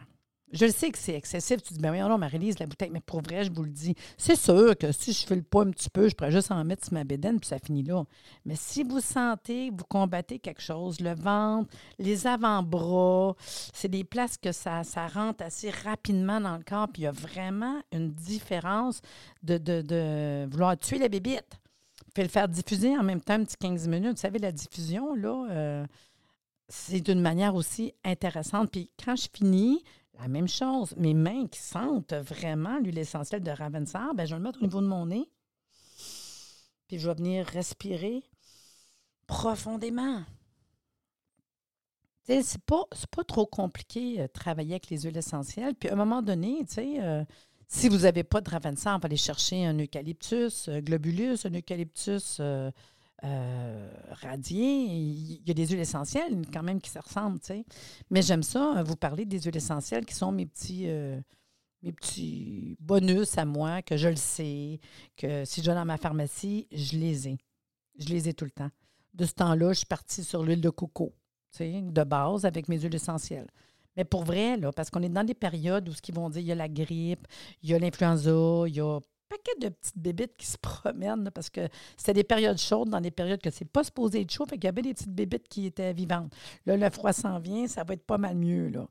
Je 0.53 0.65
le 0.65 0.73
sais 0.73 0.91
que 0.91 0.99
c'est 0.99 1.15
excessif. 1.15 1.63
Tu 1.63 1.75
dis, 1.75 1.81
ben 1.81 1.93
oui, 1.93 2.01
non, 2.01 2.19
Marie-Lise, 2.19 2.59
la 2.59 2.67
bouteille, 2.67 2.91
mais 2.91 3.01
pour 3.01 3.23
vrai, 3.23 3.45
je 3.45 3.53
vous 3.53 3.63
le 3.63 3.71
dis. 3.71 3.95
C'est 4.17 4.37
sûr 4.37 4.77
que 4.77 4.91
si 4.91 5.13
je 5.13 5.25
fais 5.25 5.37
le 5.37 5.43
pas 5.43 5.63
un 5.63 5.71
petit 5.71 5.91
peu, 5.91 6.09
je 6.09 6.15
pourrais 6.15 6.33
juste 6.33 6.51
en 6.51 6.65
mettre 6.65 6.85
sur 6.85 6.95
ma 6.95 7.05
bédaine, 7.05 7.39
puis 7.39 7.49
ça 7.49 7.59
finit 7.59 7.85
là. 7.85 8.05
Mais 8.45 8.57
si 8.57 8.83
vous 8.83 9.01
sentez, 9.01 9.71
vous 9.71 9.85
combattez 9.89 10.41
quelque 10.41 10.63
chose, 10.63 11.01
le 11.01 11.15
ventre, 11.15 11.71
les 11.99 12.27
avant-bras, 12.27 13.37
c'est 13.73 13.89
des 13.89 14.03
places 14.03 14.37
que 14.37 14.51
ça, 14.51 14.83
ça 14.83 15.07
rentre 15.07 15.45
assez 15.45 15.71
rapidement 15.71 16.41
dans 16.41 16.57
le 16.57 16.65
corps, 16.65 16.89
puis 16.89 17.03
il 17.03 17.05
y 17.05 17.09
a 17.09 17.13
vraiment 17.13 17.81
une 17.93 18.11
différence 18.11 19.01
de, 19.43 19.57
de, 19.59 20.49
vouloir 20.51 20.77
tuer 20.77 20.99
la 20.99 21.09
bébite. 21.09 21.61
Puis 22.13 22.25
le 22.25 22.29
faire 22.29 22.49
diffuser 22.49 22.97
en 22.97 23.05
même 23.05 23.21
temps 23.21 23.35
un 23.35 23.45
petit 23.45 23.57
15 23.57 23.87
minutes. 23.87 24.13
Vous 24.13 24.17
savez, 24.17 24.41
la 24.41 24.51
diffusion, 24.51 25.15
là, 25.15 25.47
euh, 25.51 25.87
c'est 26.69 27.01
d'une 27.01 27.21
manière 27.21 27.55
aussi 27.55 27.93
intéressante. 28.05 28.71
Puis 28.73 28.91
quand 29.05 29.15
je 29.15 29.29
finis, 29.33 29.85
la 30.23 30.29
même 30.29 30.49
chose. 30.49 30.95
Mes 30.97 31.15
mains 31.15 31.47
qui 31.47 31.61
sentent 31.61 32.13
vraiment 32.13 32.79
l'huile 32.79 32.99
essentielle 32.99 33.43
de 33.43 33.51
Ravensar, 33.51 34.15
ben, 34.15 34.27
je 34.27 34.35
vais 34.35 34.39
le 34.39 34.45
mettre 34.45 34.61
au 34.61 34.65
niveau 34.65 34.81
de 34.81 34.87
mon 34.87 35.07
nez. 35.07 35.29
Puis 36.89 36.99
je 36.99 37.09
vais 37.09 37.15
venir 37.15 37.47
respirer 37.47 38.23
profondément. 39.27 40.25
C'est 42.27 42.63
pas, 42.63 42.85
pas 43.11 43.25
trop 43.25 43.47
compliqué 43.47 44.19
de 44.19 44.23
euh, 44.23 44.29
travailler 44.29 44.75
avec 44.75 44.89
les 44.91 45.01
huiles 45.01 45.17
essentielles. 45.17 45.75
Puis 45.75 45.89
à 45.89 45.95
un 45.95 45.97
moment 45.97 46.23
donné, 46.23 46.65
euh, 46.79 47.25
si 47.67 47.89
vous 47.89 47.99
n'avez 47.99 48.23
pas 48.23 48.41
de 48.41 48.49
Ravensar, 48.49 48.97
on 48.97 48.99
va 49.01 49.07
aller 49.07 49.17
chercher 49.17 49.67
un 49.67 49.77
eucalyptus 49.77 50.69
euh, 50.69 50.81
globulus, 50.81 51.45
un 51.45 51.55
eucalyptus 51.55 52.41
euh, 53.25 53.91
radier. 54.11 54.85
Il 54.85 55.43
y 55.47 55.51
a 55.51 55.55
des 55.55 55.67
huiles 55.67 55.81
essentielles 55.81 56.43
quand 56.53 56.63
même 56.63 56.81
qui 56.81 56.91
se 56.91 56.99
ressemblent, 56.99 57.41
tu 57.41 57.49
sais. 57.49 57.65
Mais 58.11 58.23
j'aime 58.23 58.43
ça, 58.43 58.79
euh, 58.79 58.83
vous 58.83 58.97
parler 58.97 59.25
des 59.25 59.41
huiles 59.41 59.57
essentielles 59.57 60.07
qui 60.07 60.15
sont 60.15 60.33
mes 60.33 60.47
petits, 60.47 60.85
euh, 60.89 61.21
mes 61.83 61.93
petits 61.93 62.77
bonus 62.81 63.37
à 63.37 63.45
moi, 63.45 63.83
que 63.83 63.97
je 63.97 64.09
le 64.09 64.17
sais, 64.17 64.81
que 65.17 65.45
si 65.45 65.63
je 65.63 65.71
vais 65.71 65.75
dans 65.75 65.85
ma 65.85 65.99
pharmacie, 65.99 66.67
je 66.73 66.97
les 66.97 67.29
ai. 67.29 67.39
Je 67.99 68.09
les 68.09 68.29
ai 68.29 68.35
tout 68.35 68.45
le 68.47 68.51
temps. 68.51 68.71
De 69.13 69.27
ce 69.27 69.35
temps-là, 69.35 69.73
je 69.73 69.79
suis 69.79 69.87
partie 69.87 70.25
sur 70.25 70.43
l'huile 70.43 70.61
de 70.61 70.71
coco, 70.71 71.13
tu 71.53 71.59
sais, 71.59 71.83
de 71.83 72.05
base 72.05 72.45
avec 72.45 72.69
mes 72.69 72.79
huiles 72.79 72.95
essentielles. 72.95 73.49
Mais 73.97 74.05
pour 74.05 74.25
vrai, 74.25 74.57
là, 74.57 74.73
parce 74.73 74.89
qu'on 74.89 75.03
est 75.03 75.09
dans 75.09 75.25
des 75.25 75.35
périodes 75.35 75.89
où 75.89 75.93
ce 75.93 76.01
qu'ils 76.01 76.15
vont 76.15 76.31
dire, 76.31 76.41
il 76.41 76.47
y 76.47 76.53
a 76.53 76.55
la 76.55 76.69
grippe, 76.69 77.27
il 77.63 77.71
y 77.71 77.75
a 77.75 77.79
l'influenza, 77.79 78.65
il 78.67 78.75
y 78.77 78.81
a 78.81 79.01
paquet 79.31 79.53
de 79.61 79.69
petites 79.69 79.99
bébites 79.99 80.37
qui 80.37 80.47
se 80.47 80.59
promènent 80.59 81.31
parce 81.33 81.49
que 81.49 81.69
c'était 81.97 82.15
des 82.15 82.25
périodes 82.25 82.59
chaudes, 82.59 82.91
dans 82.91 83.01
des 83.01 83.13
périodes 83.13 83.41
que 83.41 83.51
c'est 83.51 83.65
pas 83.65 83.85
supposé 83.85 84.23
être 84.23 84.33
chaud. 84.33 84.45
Fait 84.45 84.57
qu'il 84.57 84.65
y 84.65 84.69
avait 84.69 84.83
des 84.83 84.93
petites 84.93 85.15
bébites 85.15 85.49
qui 85.49 85.67
étaient 85.67 85.93
vivantes. 85.93 86.35
Là, 86.67 86.77
le 86.77 86.91
froid 86.91 87.13
s'en 87.13 87.39
vient, 87.39 87.67
ça 87.69 87.85
va 87.85 87.95
être 87.95 88.05
pas 88.05 88.19
mal 88.19 88.37
mieux. 88.37 88.69
Là. 88.69 88.89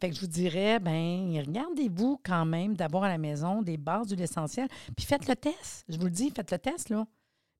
Fait 0.00 0.10
que 0.10 0.16
je 0.16 0.20
vous 0.20 0.26
dirais, 0.26 0.80
ben 0.80 1.40
regardez-vous 1.46 2.20
quand 2.24 2.44
même 2.44 2.76
d'avoir 2.76 3.04
à 3.04 3.08
la 3.08 3.18
maison 3.18 3.62
des 3.62 3.76
bases 3.76 4.08
d'huile 4.08 4.22
essentielle, 4.22 4.68
puis 4.96 5.06
faites 5.06 5.28
le 5.28 5.36
test. 5.36 5.84
Je 5.88 5.96
vous 5.96 6.06
le 6.06 6.10
dis, 6.10 6.30
faites 6.30 6.50
le 6.50 6.58
test, 6.58 6.90
là. 6.90 7.06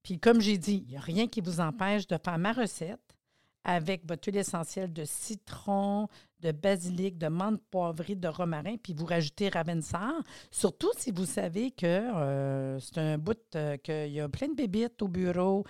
Puis 0.03 0.19
comme 0.19 0.41
j'ai 0.41 0.59
dit, 0.59 0.85
il 0.87 0.93
n'y 0.93 0.97
a 0.97 1.01
rien 1.01 1.27
qui 1.27 1.41
vous 1.41 1.61
empêche 1.61 2.07
de 2.07 2.17
faire 2.23 2.39
ma 2.39 2.53
recette 2.53 3.08
avec 3.65 4.07
votre 4.09 4.29
huile 4.29 4.39
essentielle 4.39 4.93
de 4.93 5.05
citron, 5.05 6.09
de 6.41 6.53
basilic, 6.53 7.19
de 7.19 7.29
menthe 7.29 7.61
poivrée, 7.71 8.15
de 8.15 8.29
romarin, 8.29 8.77
puis 8.83 8.95
vous 8.95 9.05
rajoutez 9.05 9.49
ravensar. 9.49 10.13
Surtout 10.51 10.91
si 10.97 11.11
vous 11.11 11.27
savez 11.27 11.71
que 11.71 11.87
euh, 11.87 12.79
c'est 12.81 12.99
un 12.99 13.19
bout, 13.19 13.39
euh, 13.57 13.77
qu'il 13.77 14.13
y 14.13 14.21
a 14.21 14.29
plein 14.29 14.49
de 14.49 14.55
bébites 14.55 15.03
au 15.03 15.09
bureau. 15.09 15.65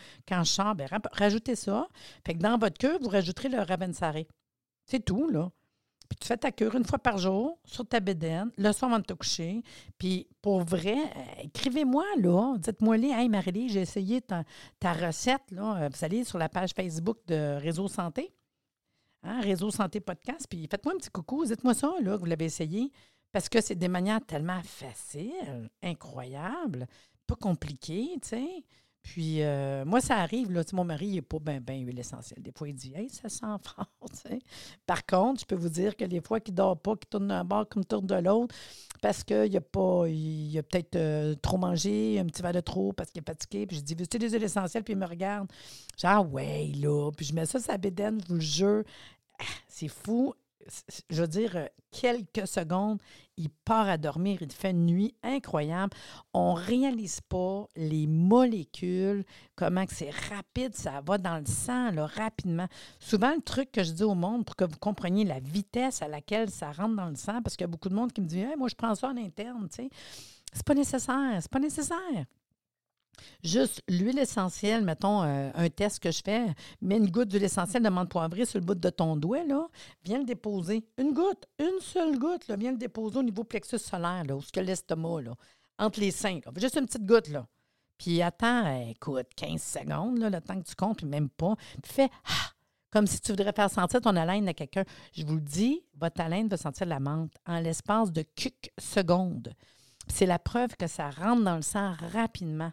Sors, 0.45 0.75
bien, 0.75 0.87
rajoutez 1.13 1.57
ça. 1.57 1.89
Fait 2.25 2.35
que 2.35 2.39
dans 2.39 2.59
votre 2.59 2.79
queue, 2.79 2.99
vous 3.01 3.09
rajouterez 3.09 3.49
le 3.49 3.61
ravensaré. 3.61 4.29
C'est 4.85 5.05
tout, 5.05 5.29
là. 5.29 5.51
Puis 6.09 6.17
tu 6.21 6.27
fais 6.27 6.37
ta 6.37 6.51
cure 6.51 6.75
une 6.75 6.85
fois 6.85 6.99
par 6.99 7.19
jour 7.19 7.59
sur 7.65 7.87
ta 7.87 8.01
bédaine, 8.01 8.51
le 8.57 8.73
soir 8.73 8.91
avant 8.91 9.01
de 9.01 9.05
te 9.05 9.13
coucher. 9.13 9.63
Puis 9.99 10.27
pour 10.41 10.61
vrai, 10.61 10.97
euh, 10.97 11.43
écrivez-moi, 11.45 12.05
là. 12.17 12.57
Dites-moi, 12.59 12.97
les 12.97 13.09
hey 13.09 13.29
Marie, 13.29 13.69
j'ai 13.69 13.83
essayé 13.83 14.23
ta, 14.23 14.45
recette. 14.93 15.51
Là. 15.51 15.83
Euh, 15.83 15.89
vous 15.89 16.05
allez 16.05 16.25
sur 16.25 16.39
la 16.39 16.49
page 16.49 16.73
Facebook 16.73 17.19
de 17.27 17.59
Réseau 17.61 17.89
Santé, 17.89 18.33
hein, 19.23 19.41
Réseau 19.41 19.71
Santé 19.71 20.01
Podcast. 20.01 20.47
Puis 20.49 20.67
faites-moi 20.71 20.95
un 20.95 20.99
petit 20.99 21.11
coucou. 21.11 21.45
Dites-moi 21.45 21.75
ça, 21.75 21.93
là, 22.01 22.15
que 22.15 22.21
vous 22.21 22.27
l'avez 22.27 22.47
essayé. 22.47 22.91
Parce 23.31 23.51
que 23.51 23.61
c'est 23.61 23.75
des 23.75 23.89
manières 23.89 24.25
tellement 24.27 24.63
faciles, 24.63 25.69
incroyables, 25.83 26.87
pas 27.27 27.37
compliquées, 27.37 28.13
tu 28.23 28.29
sais. 28.29 28.65
Puis, 29.03 29.43
euh, 29.43 29.85
moi, 29.85 30.01
ça 30.01 30.17
arrive, 30.17 30.51
là, 30.53 30.63
mon 30.73 30.85
mari, 30.85 31.13
n'est 31.13 31.23
pas 31.23 31.39
bien 31.39 31.61
ben 31.61 31.81
huile 31.85 31.99
essentielle. 31.99 32.43
Des 32.43 32.53
fois, 32.53 32.69
il 32.69 32.75
dit, 32.75 32.93
hey, 32.95 33.09
ça 33.09 33.29
sent 33.29 33.47
fort, 33.63 33.89
Par 34.87 35.07
contre, 35.07 35.41
je 35.41 35.47
peux 35.47 35.55
vous 35.55 35.69
dire 35.69 35.97
que 35.97 36.05
les 36.05 36.21
fois 36.21 36.41
qu'il 36.41 36.55
dort 36.55 36.79
pas, 36.79 36.95
qu'il 36.97 37.09
tourne 37.09 37.29
d'un 37.29 37.45
bord 37.45 37.69
comme 37.69 37.85
tourne 37.85 38.07
de 38.07 38.17
l'autre, 38.17 38.55
parce 39.01 39.25
qu'il 39.25 39.57
a 39.57 39.61
pas, 39.61 40.09
il 40.09 40.59
a 40.59 40.63
peut-être 40.63 40.97
euh, 40.97 41.35
trop 41.37 41.57
mangé, 41.57 42.19
un 42.19 42.27
petit 42.27 42.43
verre 42.43 42.53
de 42.53 42.61
trop 42.61 42.93
parce 42.93 43.11
qu'il 43.11 43.23
est 43.23 43.27
fatigué. 43.27 43.67
Puis 43.67 43.79
je 43.79 43.83
dis, 43.83 43.95
veux-tu 43.95 44.19
des 44.19 44.31
huiles 44.31 44.45
essentielles? 44.45 44.85
Puis 44.85 44.93
il 44.95 44.99
me 44.99 45.07
regarde. 45.07 45.49
Genre, 45.97 46.11
ah, 46.13 46.23
ouais, 46.23 46.73
là. 46.77 47.11
Puis 47.17 47.27
je 47.27 47.35
mets 47.35 47.47
ça 47.47 47.59
la 47.69 47.79
bédaine, 47.79 48.21
je 48.23 48.29
vous 48.29 48.35
le 48.35 48.41
jure. 48.41 48.85
Ah, 49.39 49.45
c'est 49.69 49.89
fou. 49.89 50.35
Je 51.11 51.21
veux 51.21 51.29
dire, 51.29 51.69
quelques 51.91 52.47
secondes, 52.47 52.99
il 53.37 53.49
part 53.49 53.89
à 53.89 53.97
dormir, 53.97 54.39
il 54.43 54.53
fait 54.53 54.71
une 54.71 54.87
nuit 54.87 55.15
incroyable. 55.23 55.97
On 56.35 56.55
ne 56.55 56.61
réalise 56.61 57.21
pas 57.21 57.67
les 57.77 58.07
molécules, 58.07 59.25
comment 59.55 59.85
c'est 59.89 60.11
rapide, 60.11 60.75
ça 60.75 61.01
va 61.05 61.19
dans 61.19 61.39
le 61.39 61.47
sang 61.47 61.91
là, 61.93 62.07
rapidement. 62.07 62.67
Souvent, 62.99 63.35
le 63.35 63.41
truc 63.41 63.73
que 63.73 63.83
je 63.83 63.93
dis 63.93 64.05
au 64.05 64.15
monde 64.15 64.45
pour 64.45 64.57
que 64.57 64.65
vous 64.65 64.79
compreniez 64.79 65.25
la 65.25 65.41
vitesse 65.41 66.03
à 66.03 66.09
laquelle 66.09 66.51
ça 66.51 66.73
rentre 66.73 66.97
dans 66.97 67.09
le 67.09 67.17
sang, 67.17 67.41
parce 67.43 67.57
qu'il 67.57 67.65
y 67.65 67.69
a 67.69 67.73
beaucoup 67.73 67.89
de 67.89 67.95
monde 67.95 68.13
qui 68.13 68.21
me 68.21 68.27
dit 68.27 68.45
Moi, 68.57 68.69
je 68.69 68.75
prends 68.75 68.95
ça 68.95 69.09
en 69.09 69.17
interne, 69.17 69.69
tu. 69.75 69.89
C'est 70.53 70.65
pas 70.65 70.75
nécessaire, 70.75 71.39
c'est 71.41 71.51
pas 71.51 71.59
nécessaire. 71.59 72.25
Juste 73.43 73.83
l'huile 73.89 74.19
essentielle, 74.19 74.85
mettons 74.85 75.23
euh, 75.23 75.51
un 75.55 75.69
test 75.69 76.01
que 76.01 76.11
je 76.11 76.21
fais, 76.25 76.47
mets 76.81 76.97
une 76.97 77.11
goutte 77.11 77.29
d'huile 77.29 77.45
essentielle 77.45 77.83
de 77.83 77.89
menthe 77.89 78.09
poivrée 78.09 78.45
sur 78.45 78.59
le 78.59 78.65
bout 78.65 78.75
de 78.75 78.91
ton 78.91 79.17
doigt, 79.17 79.45
là, 79.45 79.69
viens 80.05 80.19
le 80.19 80.25
déposer. 80.25 80.85
Une 80.99 81.13
goutte, 81.13 81.47
une 81.59 81.81
seule 81.81 82.19
goutte, 82.19 82.49
là, 82.49 82.57
viens 82.57 82.73
le 82.73 82.79
déposer 82.79 83.19
au 83.19 83.23
niveau 83.23 83.45
plexus 83.45 83.79
solaire, 83.79 84.25
là, 84.25 84.37
où 84.37 84.43
ce 84.43 84.53
que 84.53 84.61
l'estomac, 84.61 85.23
entre 85.79 86.01
les 86.01 86.11
seins. 86.11 86.41
Juste 86.57 86.77
une 86.77 86.87
petite 86.87 87.07
goutte, 87.07 87.29
là. 87.29 87.47
Puis 87.99 88.23
attends, 88.23 88.89
écoute, 88.89 89.27
15 89.37 89.61
secondes, 89.61 90.19
le 90.19 90.41
temps 90.41 90.61
que 90.61 90.67
tu 90.67 90.75
comptes, 90.77 90.99
puis 90.99 91.07
même 91.07 91.29
pas. 91.29 91.57
Puis 91.83 91.93
fais 91.93 92.11
ah, 92.27 92.53
comme 92.91 93.07
si 93.07 93.21
tu 93.21 93.33
voudrais 93.33 93.53
faire 93.53 93.71
sentir 93.71 94.01
ton 94.01 94.17
haleine 94.17 94.49
à 94.49 94.55
quelqu'un. 94.55 94.85
Je 95.13 95.25
vous 95.27 95.35
le 95.35 95.41
dis, 95.41 95.83
votre 95.97 96.21
haleine 96.21 96.49
va 96.49 96.57
sentir 96.57 96.87
la 96.87 97.01
menthe 97.01 97.35
en 97.47 97.59
l'espace 97.59 98.13
de 98.13 98.23
quelques 98.23 98.71
secondes. 98.79 99.53
C'est 100.07 100.27
la 100.27 100.39
preuve 100.39 100.77
que 100.77 100.87
ça 100.87 101.11
rentre 101.11 101.43
dans 101.43 101.57
le 101.57 101.63
sang 101.63 101.95
rapidement. 102.13 102.73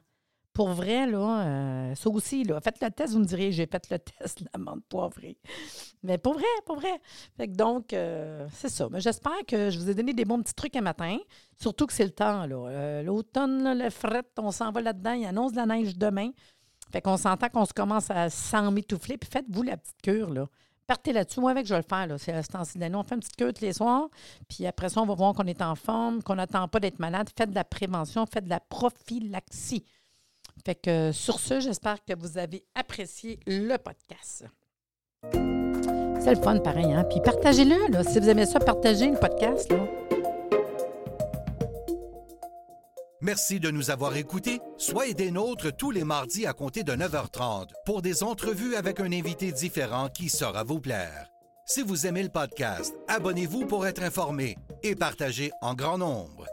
Pour 0.55 0.69
vrai, 0.69 1.05
là, 1.05 1.41
euh, 1.45 1.95
ça 1.95 2.09
aussi, 2.09 2.45
là, 2.45 2.61
faites 2.61 2.81
le 2.81 2.89
test, 2.89 3.11
vous 3.11 3.19
me 3.19 3.25
direz, 3.25 3.51
j'ai 3.51 3.65
fait 3.65 3.91
le 3.91 3.99
test 3.99 4.41
de 4.41 4.47
la 4.53 4.57
menthe 4.57 4.85
poivrée. 4.87 5.37
Mais 6.01 6.17
pour 6.17 6.35
vrai, 6.35 6.45
pour 6.65 6.77
vrai. 6.77 7.01
Fait 7.35 7.49
que 7.49 7.55
donc, 7.55 7.91
euh, 7.91 8.47
c'est 8.53 8.69
ça. 8.69 8.87
Mais 8.89 9.01
j'espère 9.01 9.45
que 9.45 9.69
je 9.69 9.77
vous 9.77 9.89
ai 9.89 9.93
donné 9.93 10.13
des 10.13 10.23
bons 10.23 10.41
petits 10.41 10.53
trucs 10.53 10.77
un 10.77 10.81
matin. 10.81 11.17
Surtout 11.59 11.85
que 11.85 11.91
c'est 11.91 12.05
le 12.05 12.11
temps, 12.11 12.45
là. 12.45 12.69
Euh, 12.69 13.03
l'automne, 13.03 13.77
le 13.77 13.89
fret, 13.89 14.23
on 14.37 14.51
s'en 14.51 14.71
va 14.71 14.79
là-dedans. 14.79 15.11
Il 15.11 15.25
annonce 15.25 15.51
de 15.51 15.57
la 15.57 15.65
neige 15.65 15.97
demain. 15.97 16.29
Fait 16.89 17.01
qu'on 17.01 17.17
s'entend 17.17 17.49
qu'on 17.49 17.65
se 17.65 17.73
commence 17.73 18.09
à 18.09 18.29
s'en 18.29 18.71
m'étouffer. 18.71 19.17
Puis 19.17 19.29
faites-vous 19.29 19.61
la 19.61 19.75
petite 19.75 20.01
cure, 20.01 20.29
là. 20.29 20.47
Partez 20.87 21.11
là-dessus. 21.11 21.41
Moi, 21.41 21.51
avec, 21.51 21.65
je 21.65 21.73
vais 21.73 21.81
le 21.81 21.85
faire. 21.85 22.07
C'est 22.17 22.41
ce 22.41 22.47
temps-ci 22.47 22.79
On 22.93 23.03
fait 23.03 23.15
une 23.15 23.19
petite 23.19 23.35
cure 23.35 23.53
tous 23.53 23.61
les 23.61 23.73
soirs. 23.73 24.07
Puis 24.47 24.65
après 24.65 24.87
ça, 24.87 25.01
on 25.01 25.05
va 25.05 25.15
voir 25.15 25.33
qu'on 25.33 25.47
est 25.47 25.61
en 25.61 25.75
forme, 25.75 26.23
qu'on 26.23 26.35
n'attend 26.35 26.65
pas 26.69 26.79
d'être 26.79 26.99
malade. 26.99 27.27
Faites 27.37 27.49
de 27.49 27.55
la 27.55 27.65
prévention, 27.65 28.25
faites 28.25 28.45
de 28.45 28.49
la 28.49 28.61
prophylaxie. 28.61 29.83
Fait 30.65 30.75
que 30.75 31.11
sur 31.11 31.39
ce, 31.39 31.59
j'espère 31.59 32.03
que 32.03 32.13
vous 32.17 32.39
avez 32.39 32.63
apprécié 32.73 33.39
le 33.45 33.77
podcast. 33.77 34.45
C'est 35.31 36.33
le 36.33 36.41
fun, 36.41 36.57
pareil, 36.57 36.91
hein? 36.91 37.03
Puis 37.03 37.21
partagez-le, 37.21 37.91
là. 37.91 38.03
Si 38.03 38.19
vous 38.19 38.29
aimez 38.29 38.47
ça, 38.47 38.59
partagez 38.59 39.11
le 39.11 39.19
podcast. 39.19 39.71
Merci 43.21 43.59
de 43.59 43.69
nous 43.69 43.91
avoir 43.91 44.15
écoutés. 44.17 44.59
Soyez 44.77 45.13
des 45.13 45.29
nôtres 45.29 45.75
tous 45.75 45.91
les 45.91 46.03
mardis 46.03 46.47
à 46.47 46.53
compter 46.53 46.83
de 46.83 46.93
9h30 46.93 47.69
pour 47.85 48.01
des 48.01 48.23
entrevues 48.23 48.75
avec 48.75 48.99
un 48.99 49.11
invité 49.11 49.51
différent 49.51 50.09
qui 50.09 50.29
saura 50.29 50.63
vous 50.63 50.79
plaire. 50.79 51.31
Si 51.67 51.83
vous 51.83 52.07
aimez 52.07 52.23
le 52.23 52.29
podcast, 52.29 52.95
abonnez-vous 53.07 53.67
pour 53.67 53.85
être 53.85 54.01
informé 54.01 54.57
et 54.83 54.95
partagez 54.95 55.51
en 55.61 55.75
grand 55.75 55.97
nombre. 55.99 56.47